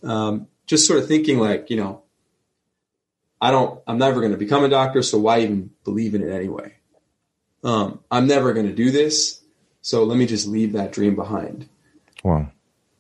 [0.03, 2.03] Um, just sort of thinking like, you know,
[3.41, 6.33] I don't, I'm never going to become a doctor, so why even believe in it
[6.33, 6.74] anyway?
[7.62, 9.43] Um, I'm never going to do this,
[9.83, 11.68] so let me just leave that dream behind.
[12.24, 12.51] Wow.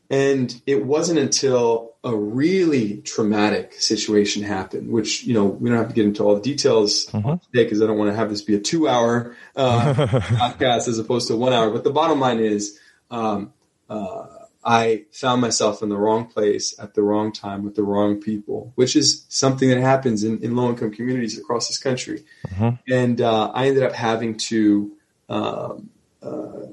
[0.08, 5.88] And it wasn't until a really traumatic situation happened, which, you know, we don't have
[5.88, 7.30] to get into all the details mm-hmm.
[7.50, 10.98] today because I don't want to have this be a two hour uh, podcast as
[10.98, 11.70] opposed to one hour.
[11.70, 12.78] But the bottom line is,
[13.10, 13.52] um,
[13.90, 14.26] uh,
[14.64, 18.72] I found myself in the wrong place at the wrong time with the wrong people,
[18.74, 22.24] which is something that happens in, in low income communities across this country.
[22.48, 22.92] Mm-hmm.
[22.92, 24.92] And uh, I ended up having to
[25.28, 25.90] um,
[26.22, 26.66] uh,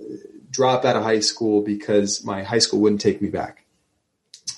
[0.54, 3.66] drop out of high school because my high school wouldn't take me back.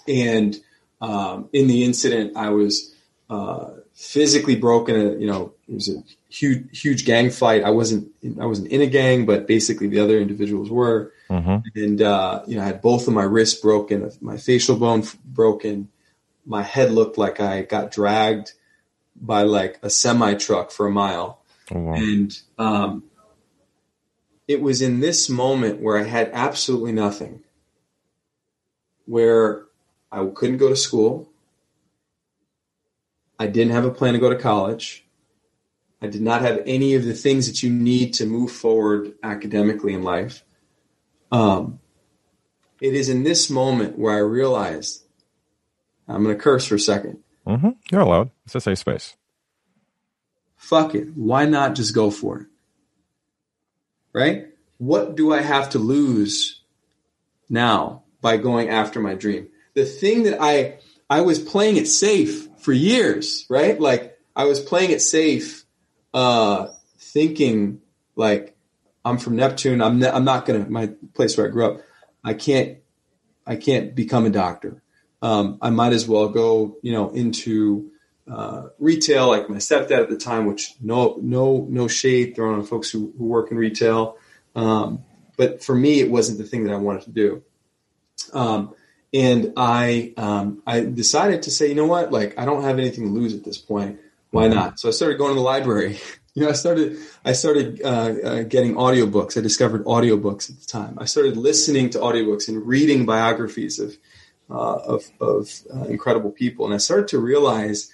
[0.07, 0.55] And
[1.01, 2.93] um, in the incident, I was
[3.29, 4.95] uh, physically broken.
[4.95, 7.63] Uh, you know, it was a huge, huge gang fight.
[7.63, 11.13] I wasn't, I wasn't in a gang, but basically the other individuals were.
[11.29, 11.79] Mm-hmm.
[11.79, 15.89] And, uh, you know, I had both of my wrists broken, my facial bone broken.
[16.45, 18.53] My head looked like I got dragged
[19.19, 21.41] by like a semi truck for a mile.
[21.71, 21.93] Oh, wow.
[21.95, 23.03] And, um,
[24.47, 27.43] it was in this moment where I had absolutely nothing,
[29.05, 29.65] where
[30.11, 31.29] I couldn't go to school.
[33.39, 35.05] I didn't have a plan to go to college.
[36.01, 39.93] I did not have any of the things that you need to move forward academically
[39.93, 40.43] in life.
[41.31, 41.79] Um,
[42.79, 45.03] it is in this moment where I realized
[46.07, 47.17] I'm going to curse for a 2nd
[47.47, 47.69] you mm-hmm.
[47.91, 48.31] You're allowed.
[48.45, 49.15] It's a safe space.
[50.55, 51.09] Fuck it.
[51.15, 52.47] Why not just go for it?
[54.15, 54.47] Right?
[54.77, 56.61] What do I have to lose
[57.49, 59.49] now by going after my dream?
[59.73, 63.77] The thing that I I was playing it safe for years, right?
[63.77, 65.65] Like I was playing it safe,
[66.13, 67.81] uh, thinking
[68.15, 68.55] like
[69.03, 69.81] I'm from Neptune.
[69.81, 71.81] I'm ne- I'm not gonna my place where I grew up.
[72.23, 72.77] I can't
[73.45, 74.81] I can't become a doctor.
[75.21, 77.91] Um, I might as well go you know into
[78.29, 80.45] uh, retail like my stepdad at the time.
[80.45, 84.17] Which no no no shade thrown on folks who, who work in retail.
[84.55, 85.03] Um,
[85.37, 87.43] but for me, it wasn't the thing that I wanted to do.
[88.33, 88.73] Um,
[89.13, 93.05] and I um, I decided to say, you know what, like I don't have anything
[93.05, 93.99] to lose at this point.
[94.31, 94.79] Why not?
[94.79, 95.97] So I started going to the library
[96.35, 99.37] You know, I started I started uh, uh, getting audiobooks.
[99.37, 100.97] I discovered audiobooks at the time.
[100.99, 103.97] I started listening to audiobooks and reading biographies of
[104.49, 107.89] uh, of, of uh, incredible people, and I started to realize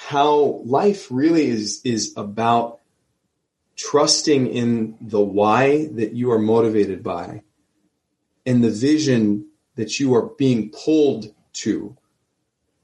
[0.00, 2.78] how life really is is about
[3.74, 7.42] trusting in the why that you are motivated by,
[8.46, 11.96] and the vision that you are being pulled to,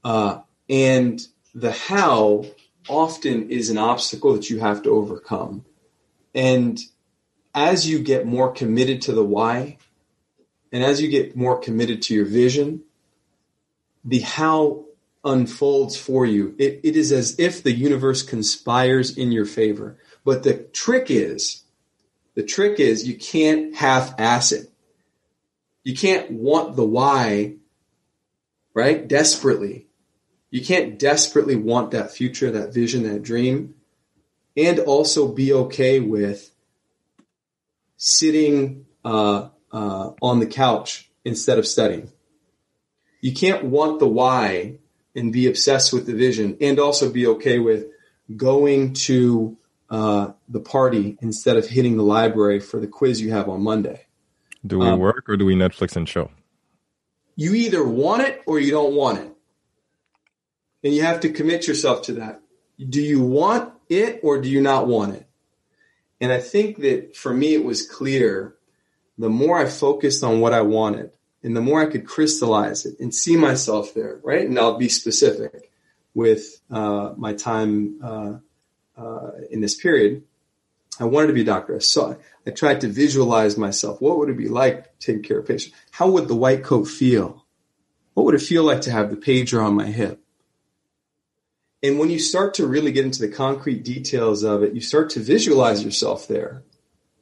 [0.03, 2.45] uh, and the how
[2.89, 5.63] often is an obstacle that you have to overcome.
[6.33, 6.77] And
[7.53, 9.77] as you get more committed to the why,
[10.73, 12.81] and as you get more committed to your vision,
[14.03, 14.84] the how
[15.25, 16.55] unfolds for you.
[16.57, 19.97] It, it is as if the universe conspires in your favor.
[20.23, 21.63] But the trick is,
[22.35, 24.71] the trick is you can't half ass it.
[25.83, 27.55] You can't want the why,
[28.73, 29.07] right?
[29.07, 29.85] Desperately
[30.55, 33.75] you can't desperately want that future, that vision, that dream,
[34.55, 36.49] and also be okay with
[37.97, 42.09] sitting uh, uh, on the couch instead of studying.
[43.19, 44.77] You can't want the why
[45.15, 47.85] and be obsessed with the vision, and also be okay with
[48.35, 49.57] going to
[49.89, 54.05] uh, the party instead of hitting the library for the quiz you have on Monday.
[54.65, 56.31] Do we um, work or do we Netflix and chill?
[57.35, 59.31] You either want it or you don't want it.
[60.83, 62.41] And you have to commit yourself to that.
[62.77, 65.27] Do you want it or do you not want it?
[66.21, 68.55] And I think that for me, it was clear
[69.17, 71.11] the more I focused on what I wanted
[71.45, 74.47] and the more I could crystallize it and see myself there, right?
[74.47, 75.71] And I'll be specific
[76.15, 78.33] with uh, my time uh,
[78.97, 80.23] uh, in this period.
[80.99, 81.75] I wanted to be a doctor.
[81.75, 82.15] I saw
[82.47, 84.01] I tried to visualize myself.
[84.01, 85.75] What would it be like taking care of patients?
[85.91, 87.45] How would the white coat feel?
[88.15, 90.21] What would it feel like to have the pager on my hip?
[91.83, 95.11] And when you start to really get into the concrete details of it, you start
[95.11, 96.63] to visualize yourself there.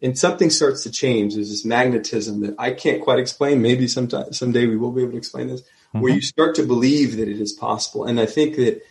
[0.03, 1.33] And something starts to change.
[1.33, 3.61] There's this magnetism that I can't quite explain.
[3.61, 6.01] Maybe sometime someday we will be able to explain this, mm-hmm.
[6.01, 8.03] where you start to believe that it is possible.
[8.03, 8.83] And I think that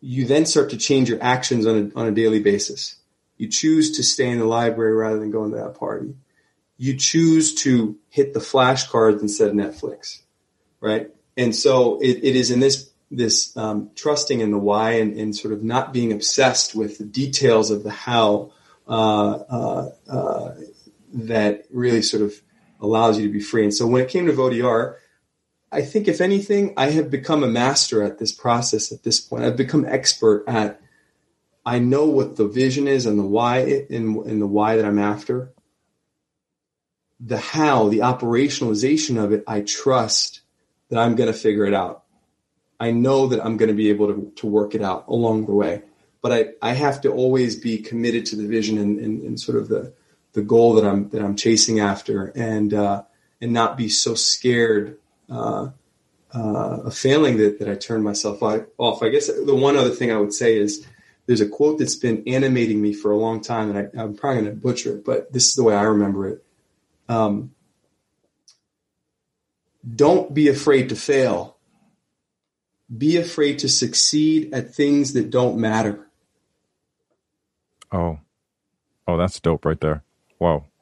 [0.00, 2.94] you then start to change your actions on a, on a daily basis.
[3.38, 6.14] You choose to stay in the library rather than going to that party.
[6.78, 10.20] You choose to hit the flashcards instead of Netflix,
[10.80, 11.10] right?
[11.36, 15.34] And so it, it is in this this um, trusting in the why and, and,
[15.34, 18.52] sort of not being obsessed with the details of the how
[18.90, 20.54] Uh, uh, uh,
[21.14, 22.34] that really sort of
[22.80, 23.62] allows you to be free.
[23.62, 24.96] And so when it came to VOTR,
[25.70, 29.44] I think if anything, I have become a master at this process at this point.
[29.44, 30.80] I've become expert at.
[31.64, 33.58] I know what the vision is and the why
[33.90, 35.52] and, and the why that I'm after.
[37.20, 40.40] The how, the operationalization of it, I trust
[40.88, 42.02] that I'm going to figure it out.
[42.80, 45.52] I know that I'm going to be able to, to work it out along the
[45.52, 45.82] way.
[46.22, 49.56] But I, I have to always be committed to the vision and, and, and sort
[49.56, 49.94] of the,
[50.32, 53.02] the goal that I'm that I'm chasing after, and uh,
[53.40, 54.98] and not be so scared
[55.30, 55.70] uh,
[56.34, 59.02] uh, a failing that, that I turned myself off.
[59.02, 60.86] I guess the one other thing I would say is
[61.26, 64.42] there's a quote that's been animating me for a long time, and I, am probably
[64.42, 66.44] going to butcher it, but this is the way I remember it.
[67.08, 67.52] Um,
[69.94, 71.56] don't be afraid to fail.
[72.96, 76.06] Be afraid to succeed at things that don't matter.
[77.92, 78.18] Oh,
[79.06, 80.02] oh, that's dope right there.
[80.38, 80.64] Wow.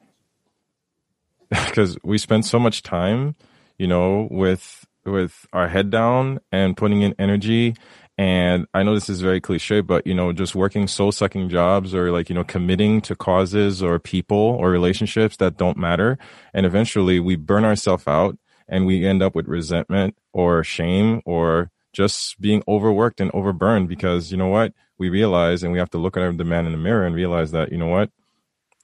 [1.49, 3.35] Because we spend so much time
[3.79, 7.73] you know, with with our head down and putting in energy.
[8.17, 11.95] And I know this is very cliche, but you know, just working soul sucking jobs
[11.95, 16.19] or like, you know, committing to causes or people or relationships that don't matter.
[16.53, 18.37] And eventually we burn ourselves out
[18.67, 24.31] and we end up with resentment or shame or just being overworked and overburned because
[24.31, 24.73] you know what?
[24.97, 27.51] We realize and we have to look at the man in the mirror and realize
[27.51, 28.11] that, you know what?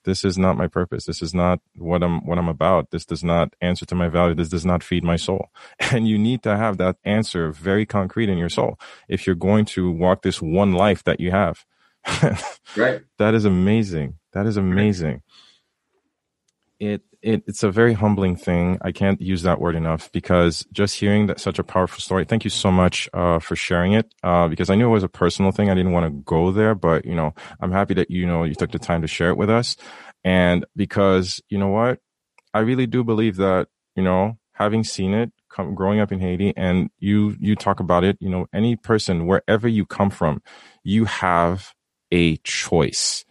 [0.06, 1.06] this is not my purpose.
[1.06, 2.92] This is not what I'm what I'm about.
[2.92, 4.36] This does not answer to my value.
[4.36, 5.50] This does not feed my soul.
[5.92, 8.80] And you need to have that answer very concrete in your soul
[9.10, 11.66] if you're going to walk this one life that you have.
[12.78, 13.02] right.
[13.18, 14.20] That is amazing.
[14.34, 15.22] That is amazing.
[16.80, 18.78] It it, it's a very humbling thing.
[18.82, 22.24] I can't use that word enough because just hearing that such a powerful story.
[22.24, 25.10] Thank you so much uh, for sharing it uh, because I knew it was a
[25.10, 25.72] personal thing.
[25.72, 28.54] I didn't want to go there, but you know, I'm happy that you know you
[28.54, 29.76] took the time to share it with us,
[30.24, 32.00] and because you know what,
[32.54, 36.54] I really do believe that you know having seen it come, growing up in Haiti
[36.56, 38.18] and you you talk about it.
[38.20, 40.44] You know, any person wherever you come from,
[40.84, 41.74] you have
[42.12, 43.26] a choice.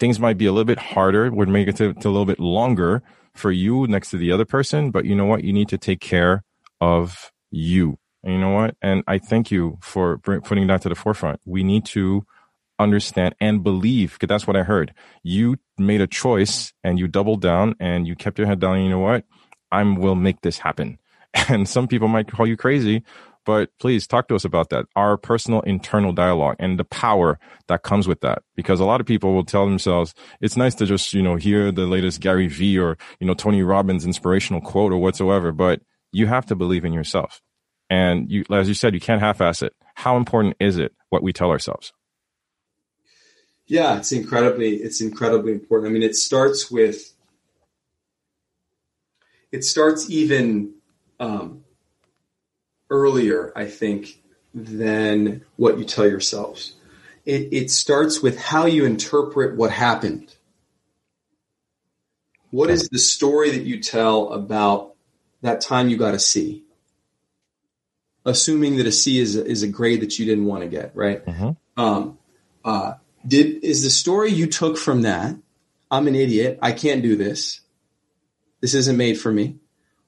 [0.00, 2.40] Things might be a little bit harder, would make it to, to a little bit
[2.40, 3.02] longer
[3.38, 5.44] for you next to the other person, but you know what?
[5.44, 6.44] You need to take care
[6.80, 7.98] of you.
[8.22, 8.76] And you know what?
[8.82, 11.40] And I thank you for putting that to the forefront.
[11.44, 12.24] We need to
[12.78, 14.92] understand and believe because that's what I heard.
[15.22, 18.82] You made a choice and you doubled down and you kept your head down.
[18.82, 19.24] You know what?
[19.70, 20.98] I will make this happen.
[21.48, 23.04] And some people might call you crazy,
[23.48, 24.84] but please talk to us about that.
[24.94, 27.38] Our personal internal dialogue and the power
[27.68, 28.42] that comes with that.
[28.54, 31.72] Because a lot of people will tell themselves, it's nice to just, you know, hear
[31.72, 35.80] the latest Gary Vee or, you know, Tony Robbins inspirational quote or whatsoever, but
[36.12, 37.40] you have to believe in yourself.
[37.88, 39.72] And you, as you said, you can't half-ass it.
[39.94, 41.94] How important is it what we tell ourselves?
[43.66, 45.88] Yeah, it's incredibly, it's incredibly important.
[45.88, 47.14] I mean, it starts with,
[49.50, 50.74] it starts even,
[51.18, 51.64] um,
[52.90, 54.20] earlier, I think,
[54.54, 56.74] than what you tell yourselves.
[57.24, 60.34] It, it starts with how you interpret what happened.
[62.50, 64.94] What is the story that you tell about
[65.42, 66.64] that time you got a C?
[68.24, 70.96] Assuming that a C is a, is a grade that you didn't want to get,
[70.96, 71.24] right?
[71.24, 71.50] Mm-hmm.
[71.80, 72.18] Um,
[72.64, 72.94] uh,
[73.26, 75.36] did is the story you took from that?
[75.90, 76.58] I'm an idiot.
[76.62, 77.60] I can't do this.
[78.60, 79.56] This isn't made for me.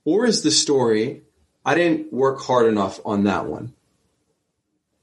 [0.05, 1.23] Or is the story
[1.71, 3.75] I didn't work hard enough on that one.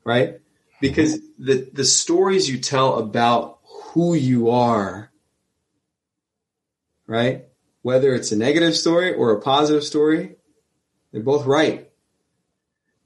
[0.04, 0.42] Right?
[0.82, 5.10] Because the, the stories you tell about who you are,
[7.06, 7.46] right?
[7.84, 10.36] Whether it's a negative story or a positive story,
[11.14, 11.90] they're both right.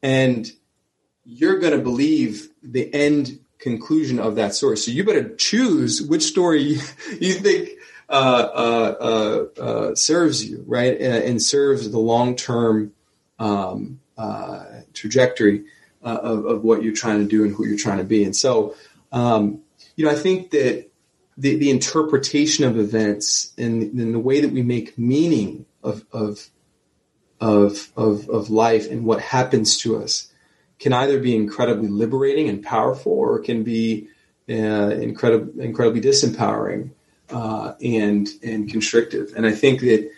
[0.01, 0.51] And
[1.23, 4.77] you're going to believe the end conclusion of that story.
[4.77, 6.63] So you better choose which story
[7.19, 7.69] you, think
[8.09, 8.95] uh, uh,
[9.59, 10.99] uh, uh serves you, right?
[10.99, 12.93] and serves the long term
[13.41, 14.63] um, uh,
[14.93, 15.65] trajectory
[16.03, 18.23] uh, of, of, what you're trying to do and who you're trying to be.
[18.23, 18.75] And so,
[19.11, 19.61] um,
[19.95, 20.91] you know, I think that
[21.37, 26.49] the, the interpretation of events and, and, the way that we make meaning of, of,
[27.39, 30.31] of, of, of life and what happens to us
[30.77, 34.07] can either be incredibly liberating and powerful or can be
[34.49, 36.91] uh, incredibly, incredibly disempowering
[37.31, 39.33] uh, and, and constrictive.
[39.35, 40.11] And I think that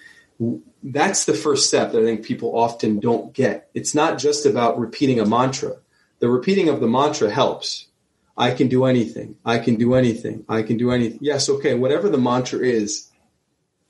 [0.84, 3.69] that's the first step that I think people often don't get.
[3.73, 5.77] It's not just about repeating a mantra.
[6.19, 7.88] The repeating of the mantra helps,
[8.36, 9.38] I can do anything.
[9.45, 10.43] I can do anything.
[10.49, 11.19] I can do anything.
[11.21, 13.09] Yes, okay, whatever the mantra is,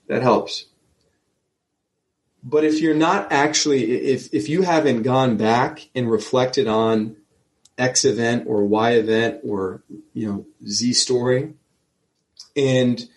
[0.07, 0.65] that helps.
[2.43, 7.15] But if you're not actually, if, if you haven't gone back and reflected on
[7.77, 9.81] X event or Y event or,
[10.13, 11.53] you know, Z story
[12.55, 13.07] and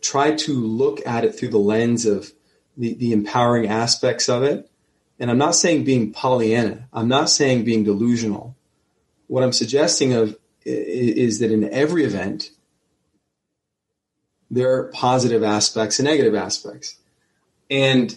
[0.00, 2.32] try to look at it through the lens of
[2.76, 4.70] the, the empowering aspects of it.
[5.18, 6.88] And I'm not saying being Pollyanna.
[6.92, 8.56] I'm not saying being delusional.
[9.26, 12.50] What I'm suggesting of is that in every event,
[14.50, 16.96] there are positive aspects and negative aspects.
[17.70, 18.16] And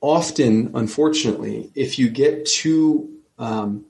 [0.00, 3.84] often, unfortunately, if you get too um,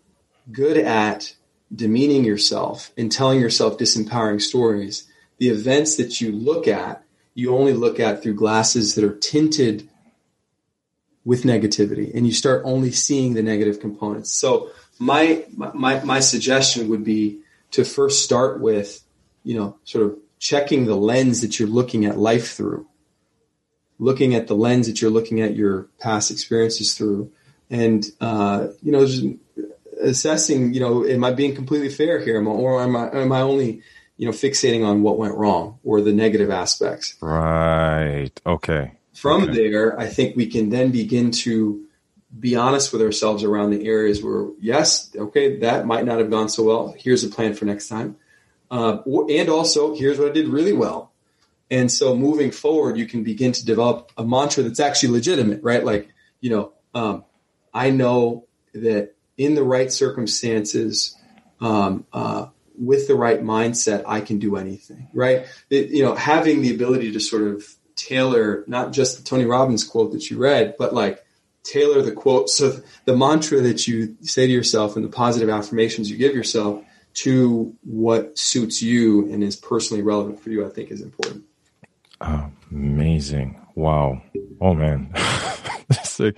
[0.51, 1.35] good at
[1.75, 5.07] demeaning yourself and telling yourself disempowering stories,
[5.39, 7.03] the events that you look at,
[7.35, 9.89] you only look at through glasses that are tinted
[11.25, 14.31] with negativity and you start only seeing the negative components.
[14.33, 17.41] So my, my, my suggestion would be
[17.73, 19.03] to first start with,
[19.43, 22.87] you know, sort of checking the lens that you're looking at life through,
[23.99, 27.33] looking at the lens that you're looking at your past experiences through.
[27.71, 29.25] And, uh, you know, just
[30.01, 32.41] assessing, you know, am I being completely fair here?
[32.47, 33.83] Or am I, am I only,
[34.17, 37.17] you know, fixating on what went wrong or the negative aspects.
[37.21, 38.31] Right.
[38.47, 38.93] Okay.
[39.15, 39.55] From okay.
[39.55, 41.85] there, I think we can then begin to
[42.39, 46.49] be honest with ourselves around the areas where, yes, okay, that might not have gone
[46.49, 46.95] so well.
[46.99, 48.17] Here's a plan for next time.
[48.71, 48.99] Uh,
[49.31, 51.13] and also, here's what I did really well.
[51.71, 55.85] And so moving forward, you can begin to develop a mantra that's actually legitimate, right?
[55.85, 56.09] Like,
[56.41, 57.25] you know, um,
[57.73, 61.17] I know that in the right circumstances,
[61.61, 62.47] um, uh,
[62.79, 65.47] with the right mindset, I can do anything, right?
[65.71, 67.65] It, you know, having the ability to sort of
[67.97, 71.25] tailor not just the Tony Robbins quote that you read, but like
[71.63, 72.49] tailor the quote.
[72.49, 76.85] So the mantra that you say to yourself and the positive affirmations you give yourself
[77.15, 81.45] to what suits you and is personally relevant for you, I think is important.
[82.71, 83.61] Amazing.
[83.75, 84.23] Wow.
[84.61, 85.13] Oh man.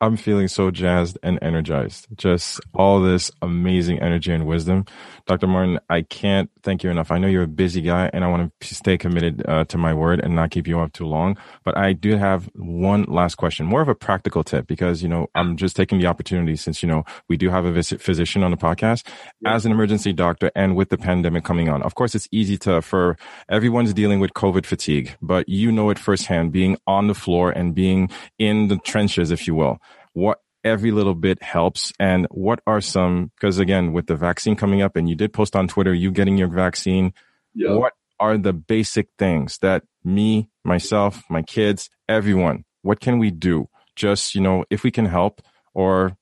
[0.00, 2.08] I'm feeling so jazzed and energized.
[2.16, 4.86] Just all this amazing energy and wisdom.
[5.26, 5.46] Dr.
[5.46, 7.10] Martin, I can't thank you enough.
[7.10, 9.94] I know you're a busy guy and I want to stay committed uh, to my
[9.94, 11.36] word and not keep you up too long.
[11.64, 15.28] But I do have one last question, more of a practical tip because, you know,
[15.34, 18.50] I'm just taking the opportunity since, you know, we do have a visit physician on
[18.50, 19.06] the podcast
[19.40, 19.54] yeah.
[19.54, 21.82] as an emergency doctor and with the pandemic coming on.
[21.82, 23.16] Of course, it's easy to, for
[23.48, 27.74] everyone's dealing with COVID fatigue, but you know it firsthand being on the floor and
[27.74, 29.78] being in the trenches, if you will
[30.14, 31.92] what every little bit helps.
[31.98, 35.56] And what are some because again with the vaccine coming up and you did post
[35.56, 37.12] on twitter you getting your vaccine.
[37.54, 37.72] Yeah.
[37.74, 43.68] what are the basic things that me myself my kids everyone what can we do?
[43.96, 45.42] Just you know if we can help
[45.74, 46.16] or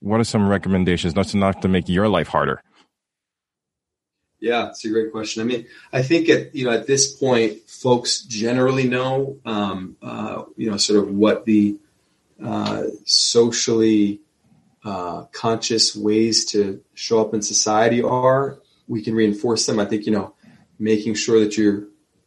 [0.00, 2.62] what are some recommendations not to not to make your life harder?
[4.40, 5.42] Yeah it's a great question.
[5.42, 10.44] I mean i think at you know at this point folks generally know um, uh,
[10.56, 11.76] you know sort of what the
[12.44, 14.20] uh, socially
[14.84, 19.78] uh, conscious ways to show up in society are, we can reinforce them.
[19.78, 20.34] I think, you know,
[20.78, 21.84] making sure that you're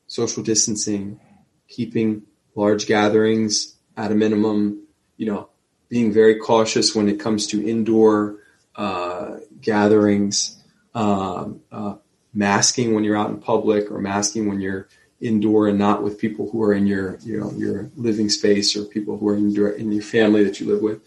[0.08, 1.20] social distancing,
[1.68, 2.24] keeping
[2.56, 4.88] large gatherings at a minimum,
[5.18, 5.50] you know,
[5.90, 8.38] being very cautious when it comes to indoor
[8.76, 10.64] uh, gatherings,
[10.94, 11.96] um, uh,
[12.34, 14.88] masking when you're out in public or masking when you're
[15.26, 18.86] indoor and not with people who are in your you know your living space or
[18.86, 21.02] people who are in your, in your family that you live with.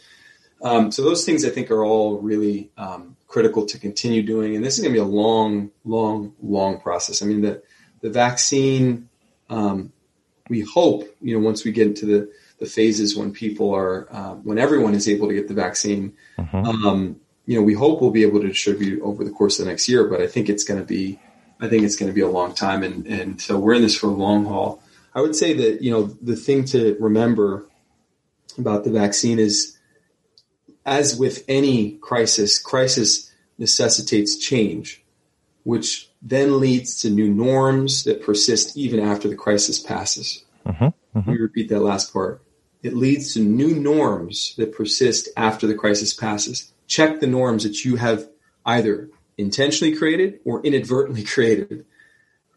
[0.63, 4.65] Um, so those things I think are all really um, critical to continue doing, and
[4.65, 7.23] this is going to be a long, long, long process.
[7.23, 7.63] I mean the
[8.01, 9.09] the vaccine.
[9.51, 9.93] Um,
[10.49, 14.35] we hope you know once we get into the the phases when people are uh,
[14.35, 16.15] when everyone is able to get the vaccine.
[16.39, 17.13] Mm-hmm.
[17.47, 19.89] you know, we hope we'll be able to distribute over the course of the next
[19.89, 21.19] year, but I think it's going to be
[21.61, 23.97] I think it's going to be a long time, and and so we're in this
[23.97, 24.83] for a long haul.
[25.15, 27.67] I would say that you know the thing to remember
[28.57, 29.77] about the vaccine is,
[30.87, 35.03] as with any crisis, crisis necessitates change,
[35.65, 40.45] which then leads to new norms that persist even after the crisis passes.
[40.67, 40.89] Mm-hmm.
[41.15, 42.43] Let me repeat that last part.
[42.83, 46.73] It leads to new norms that persist after the crisis passes.
[46.87, 48.29] Check the norms that you have
[48.65, 51.87] either intentionally created or inadvertently created.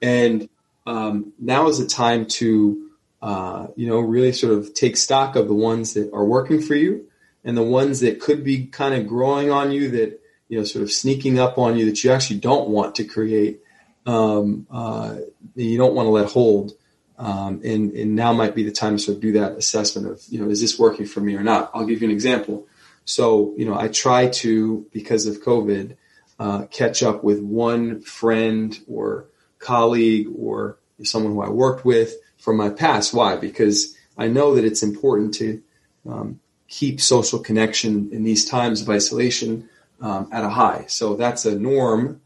[0.02, 0.50] And
[0.86, 2.90] um, now is the time to,
[3.22, 6.76] uh, you know, really sort of take stock of the ones that are working for
[6.76, 7.06] you
[7.44, 10.20] and the ones that could be kind of growing on you that,
[10.50, 13.62] you know, sort of sneaking up on you that you actually don't want to create,
[14.06, 15.16] um, uh,
[15.56, 16.74] you don't want to let hold.
[17.18, 20.24] Um, and, and now might be the time to sort of do that assessment of,
[20.30, 21.70] you know, is this working for me or not?
[21.72, 22.68] I'll give you an example.
[23.06, 25.96] So, you know, I try to, because of COVID,
[26.42, 29.28] uh, catch up with one friend or
[29.60, 33.14] colleague or someone who I worked with from my past.
[33.14, 33.36] Why?
[33.36, 35.62] Because I know that it's important to
[36.10, 39.70] um, keep social connection in these times of isolation
[40.02, 40.86] um, at a high.
[40.88, 42.22] So that's a norm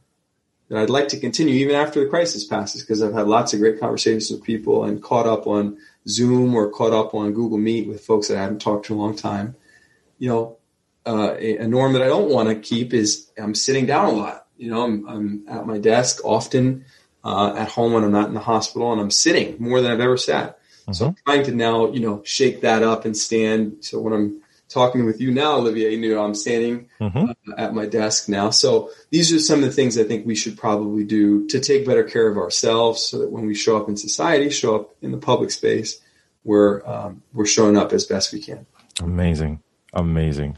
[0.70, 3.60] that I'd like to continue even after the crisis passes because I've had lots of
[3.60, 7.90] great conversations with people and caught up on Zoom or caught up on Google Meet
[7.90, 9.58] with folks that I haven't talked to in a long time.
[10.20, 10.55] You know,
[11.06, 14.12] uh, a, a, norm that I don't want to keep is I'm sitting down a
[14.12, 14.48] lot.
[14.58, 16.86] You know, I'm, I'm at my desk often
[17.24, 20.00] uh, at home when I'm not in the hospital and I'm sitting more than I've
[20.00, 20.60] ever sat.
[20.60, 20.94] Mm-hmm.
[20.94, 23.78] So I'm trying to now, you know, shake that up and stand.
[23.82, 27.32] So when I'm talking with you now, Olivier, you know, I'm standing mm-hmm.
[27.52, 28.50] uh, at my desk now.
[28.52, 31.86] So these are some of the things I think we should probably do to take
[31.86, 35.12] better care of ourselves so that when we show up in society, show up in
[35.12, 36.00] the public space,
[36.44, 38.66] we're, um, we're showing up as best we can.
[39.02, 39.62] Amazing.
[39.94, 40.58] Amazing.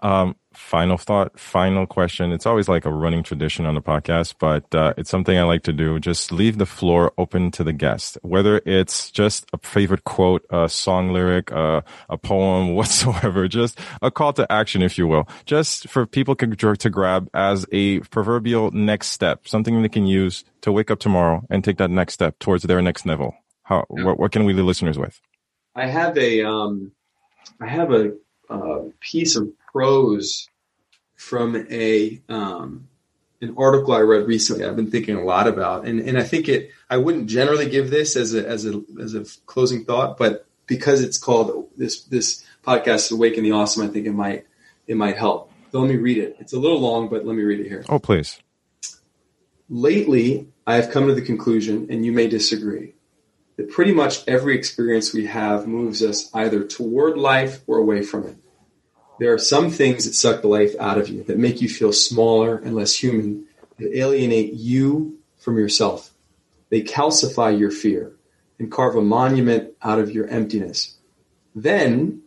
[0.00, 2.32] Um, final thought, final question.
[2.32, 5.62] It's always like a running tradition on the podcast, but uh, it's something I like
[5.64, 5.98] to do.
[5.98, 10.68] Just leave the floor open to the guest, whether it's just a favorite quote, a
[10.68, 15.88] song lyric, uh, a poem, whatsoever, just a call to action, if you will, just
[15.88, 20.90] for people to grab as a proverbial next step, something they can use to wake
[20.90, 23.34] up tomorrow and take that next step towards their next level.
[23.62, 24.04] How, yeah.
[24.04, 25.20] what, what, can we leave listeners with?
[25.74, 26.92] I have a, um,
[27.60, 28.12] I have a,
[28.48, 30.48] a piece of prose
[31.14, 32.88] from a um,
[33.40, 34.64] an article I read recently.
[34.64, 36.70] I've been thinking a lot about, and and I think it.
[36.90, 41.02] I wouldn't generally give this as a as a as a closing thought, but because
[41.02, 44.46] it's called this this podcast "Awaken the Awesome," I think it might
[44.86, 45.52] it might help.
[45.70, 46.36] So let me read it.
[46.40, 47.84] It's a little long, but let me read it here.
[47.88, 48.40] Oh, please.
[49.68, 52.94] Lately, I have come to the conclusion, and you may disagree,
[53.56, 58.26] that pretty much every experience we have moves us either toward life or away from
[58.26, 58.36] it.
[59.18, 61.92] There are some things that suck the life out of you, that make you feel
[61.92, 63.46] smaller and less human,
[63.78, 66.12] that alienate you from yourself.
[66.70, 68.12] They calcify your fear
[68.58, 70.96] and carve a monument out of your emptiness.
[71.54, 72.22] Then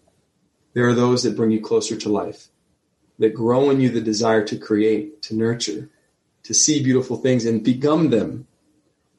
[0.73, 2.47] there are those that bring you closer to life,
[3.19, 5.89] that grow in you the desire to create, to nurture,
[6.43, 8.47] to see beautiful things and become them.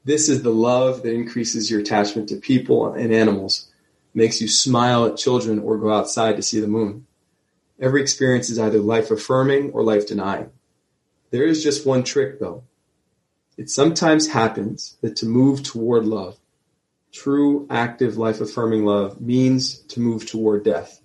[0.04, 3.70] This is the love that increases your attachment to people and animals,
[4.12, 7.06] makes you smile at children or go outside to see the moon.
[7.83, 10.51] Every experience is either life affirming or life denying.
[11.33, 12.62] There is just one trick though.
[13.59, 16.39] It sometimes happens that to move toward love,
[17.11, 21.01] true, active, life affirming love, means to move toward death.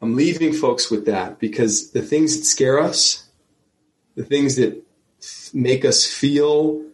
[0.00, 3.28] I'm leaving folks with that because the things that scare us,
[4.14, 4.80] the things that
[5.52, 6.84] make us feel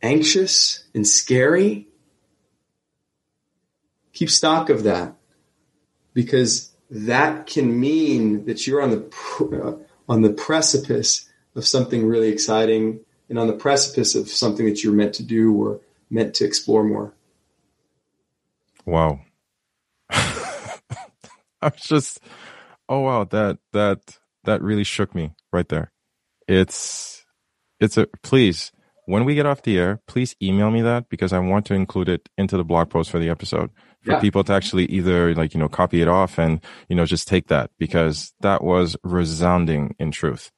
[0.00, 1.88] anxious and scary,
[4.12, 5.16] keep stock of that
[6.14, 9.76] because that can mean that you're on the uh,
[10.08, 14.92] on the precipice of something really exciting and on the precipice of something that you're
[14.92, 17.14] meant to do or meant to explore more.
[18.84, 19.20] Wow.
[20.10, 20.68] I
[21.62, 22.20] was just
[22.88, 25.92] oh wow, that that that really shook me right there.
[26.46, 27.24] It's
[27.80, 28.72] it's a please
[29.06, 32.08] when we get off the air, please email me that because I want to include
[32.08, 33.70] it into the blog post for the episode
[34.02, 34.20] for yeah.
[34.20, 37.48] people to actually either like, you know, copy it off and, you know, just take
[37.48, 40.50] that because that was resounding in truth.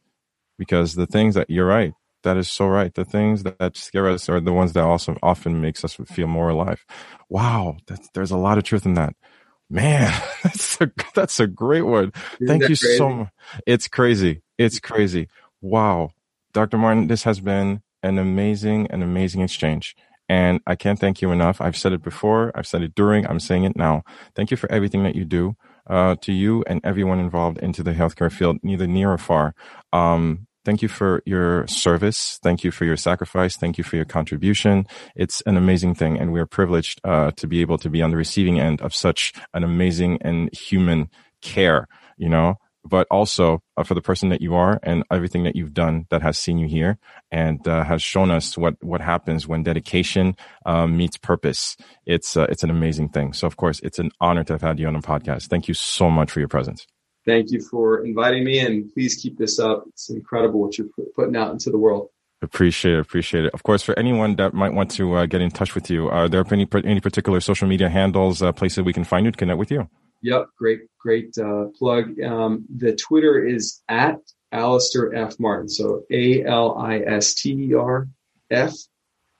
[0.58, 1.92] Because the things that you're right,
[2.22, 2.92] that is so right.
[2.94, 6.48] The things that scare us are the ones that also often makes us feel more
[6.48, 6.84] alive.
[7.28, 7.76] Wow.
[8.14, 9.14] there's a lot of truth in that.
[9.70, 12.12] Man, that's a, that's a great one.
[12.40, 12.96] Isn't Thank you crazy?
[12.96, 13.28] so much.
[13.66, 14.42] It's crazy.
[14.58, 15.28] It's crazy.
[15.60, 16.10] Wow.
[16.52, 16.78] Dr.
[16.78, 19.96] Martin, this has been an amazing, an amazing exchange.
[20.34, 21.60] And I can't thank you enough.
[21.60, 22.50] I've said it before.
[22.56, 23.24] I've said it during.
[23.28, 24.02] I'm saying it now.
[24.34, 25.54] Thank you for everything that you do.
[25.86, 29.54] Uh, to you and everyone involved into the healthcare field, neither near or far.
[29.92, 32.40] Um, thank you for your service.
[32.42, 33.54] Thank you for your sacrifice.
[33.56, 34.86] Thank you for your contribution.
[35.14, 38.16] It's an amazing thing, and we're privileged uh, to be able to be on the
[38.16, 41.10] receiving end of such an amazing and human
[41.42, 41.86] care.
[42.16, 42.54] You know,
[42.84, 46.22] but also uh, for the person that you are and everything that you've done that
[46.22, 46.98] has seen you here
[47.30, 51.76] and uh, has shown us what what happens when dedication um, meets purpose.
[52.06, 53.32] It's uh, it's an amazing thing.
[53.32, 55.48] So of course, it's an honor to have had you on the podcast.
[55.48, 56.86] Thank you so much for your presence.
[57.26, 59.84] Thank you for inviting me, and please keep this up.
[59.88, 62.10] It's incredible what you're putting out into the world.
[62.42, 63.00] Appreciate it.
[63.00, 63.54] Appreciate it.
[63.54, 66.28] Of course, for anyone that might want to uh, get in touch with you, are
[66.28, 69.58] there any any particular social media handles, uh, places we can find you to connect
[69.58, 69.88] with you?
[70.24, 72.18] Yep, great, great uh, plug.
[72.20, 74.16] Um, the Twitter is at
[74.52, 75.38] Alister F.
[75.38, 75.68] Martin.
[75.68, 78.08] So A L I S T E R
[78.50, 78.72] F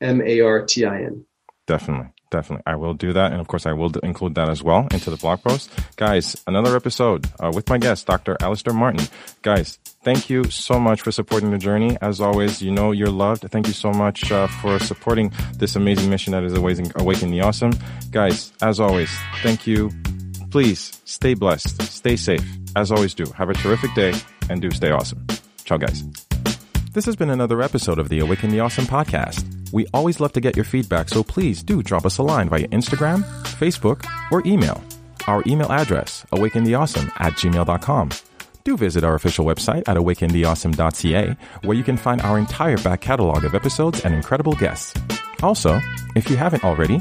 [0.02, 1.24] M A R T I N.
[1.66, 2.10] Definitely.
[2.30, 2.64] Definitely.
[2.66, 3.32] I will do that.
[3.32, 5.70] And of course, I will include that as well into the blog post.
[5.96, 8.36] Guys, another episode uh, with my guest, Dr.
[8.40, 9.06] Alister Martin.
[9.40, 11.96] Guys, thank you so much for supporting the journey.
[12.02, 13.42] As always, you know you're loved.
[13.50, 17.72] Thank you so much uh, for supporting this amazing mission that is Awaken the Awesome.
[18.10, 19.10] Guys, as always,
[19.42, 19.90] thank you.
[20.54, 22.48] Please stay blessed, stay safe.
[22.76, 23.24] As always, do.
[23.36, 24.14] Have a terrific day
[24.48, 25.26] and do stay awesome.
[25.64, 26.04] Ciao, guys.
[26.92, 29.44] This has been another episode of the Awaken the Awesome podcast.
[29.72, 32.68] We always love to get your feedback, so please do drop us a line via
[32.68, 33.24] Instagram,
[33.58, 34.80] Facebook, or email.
[35.26, 38.10] Our email address, awakentheawesome at gmail.com.
[38.62, 43.42] Do visit our official website at awakentheawesome.ca, where you can find our entire back catalog
[43.42, 44.94] of episodes and incredible guests.
[45.42, 45.80] Also,
[46.14, 47.00] if you haven't already,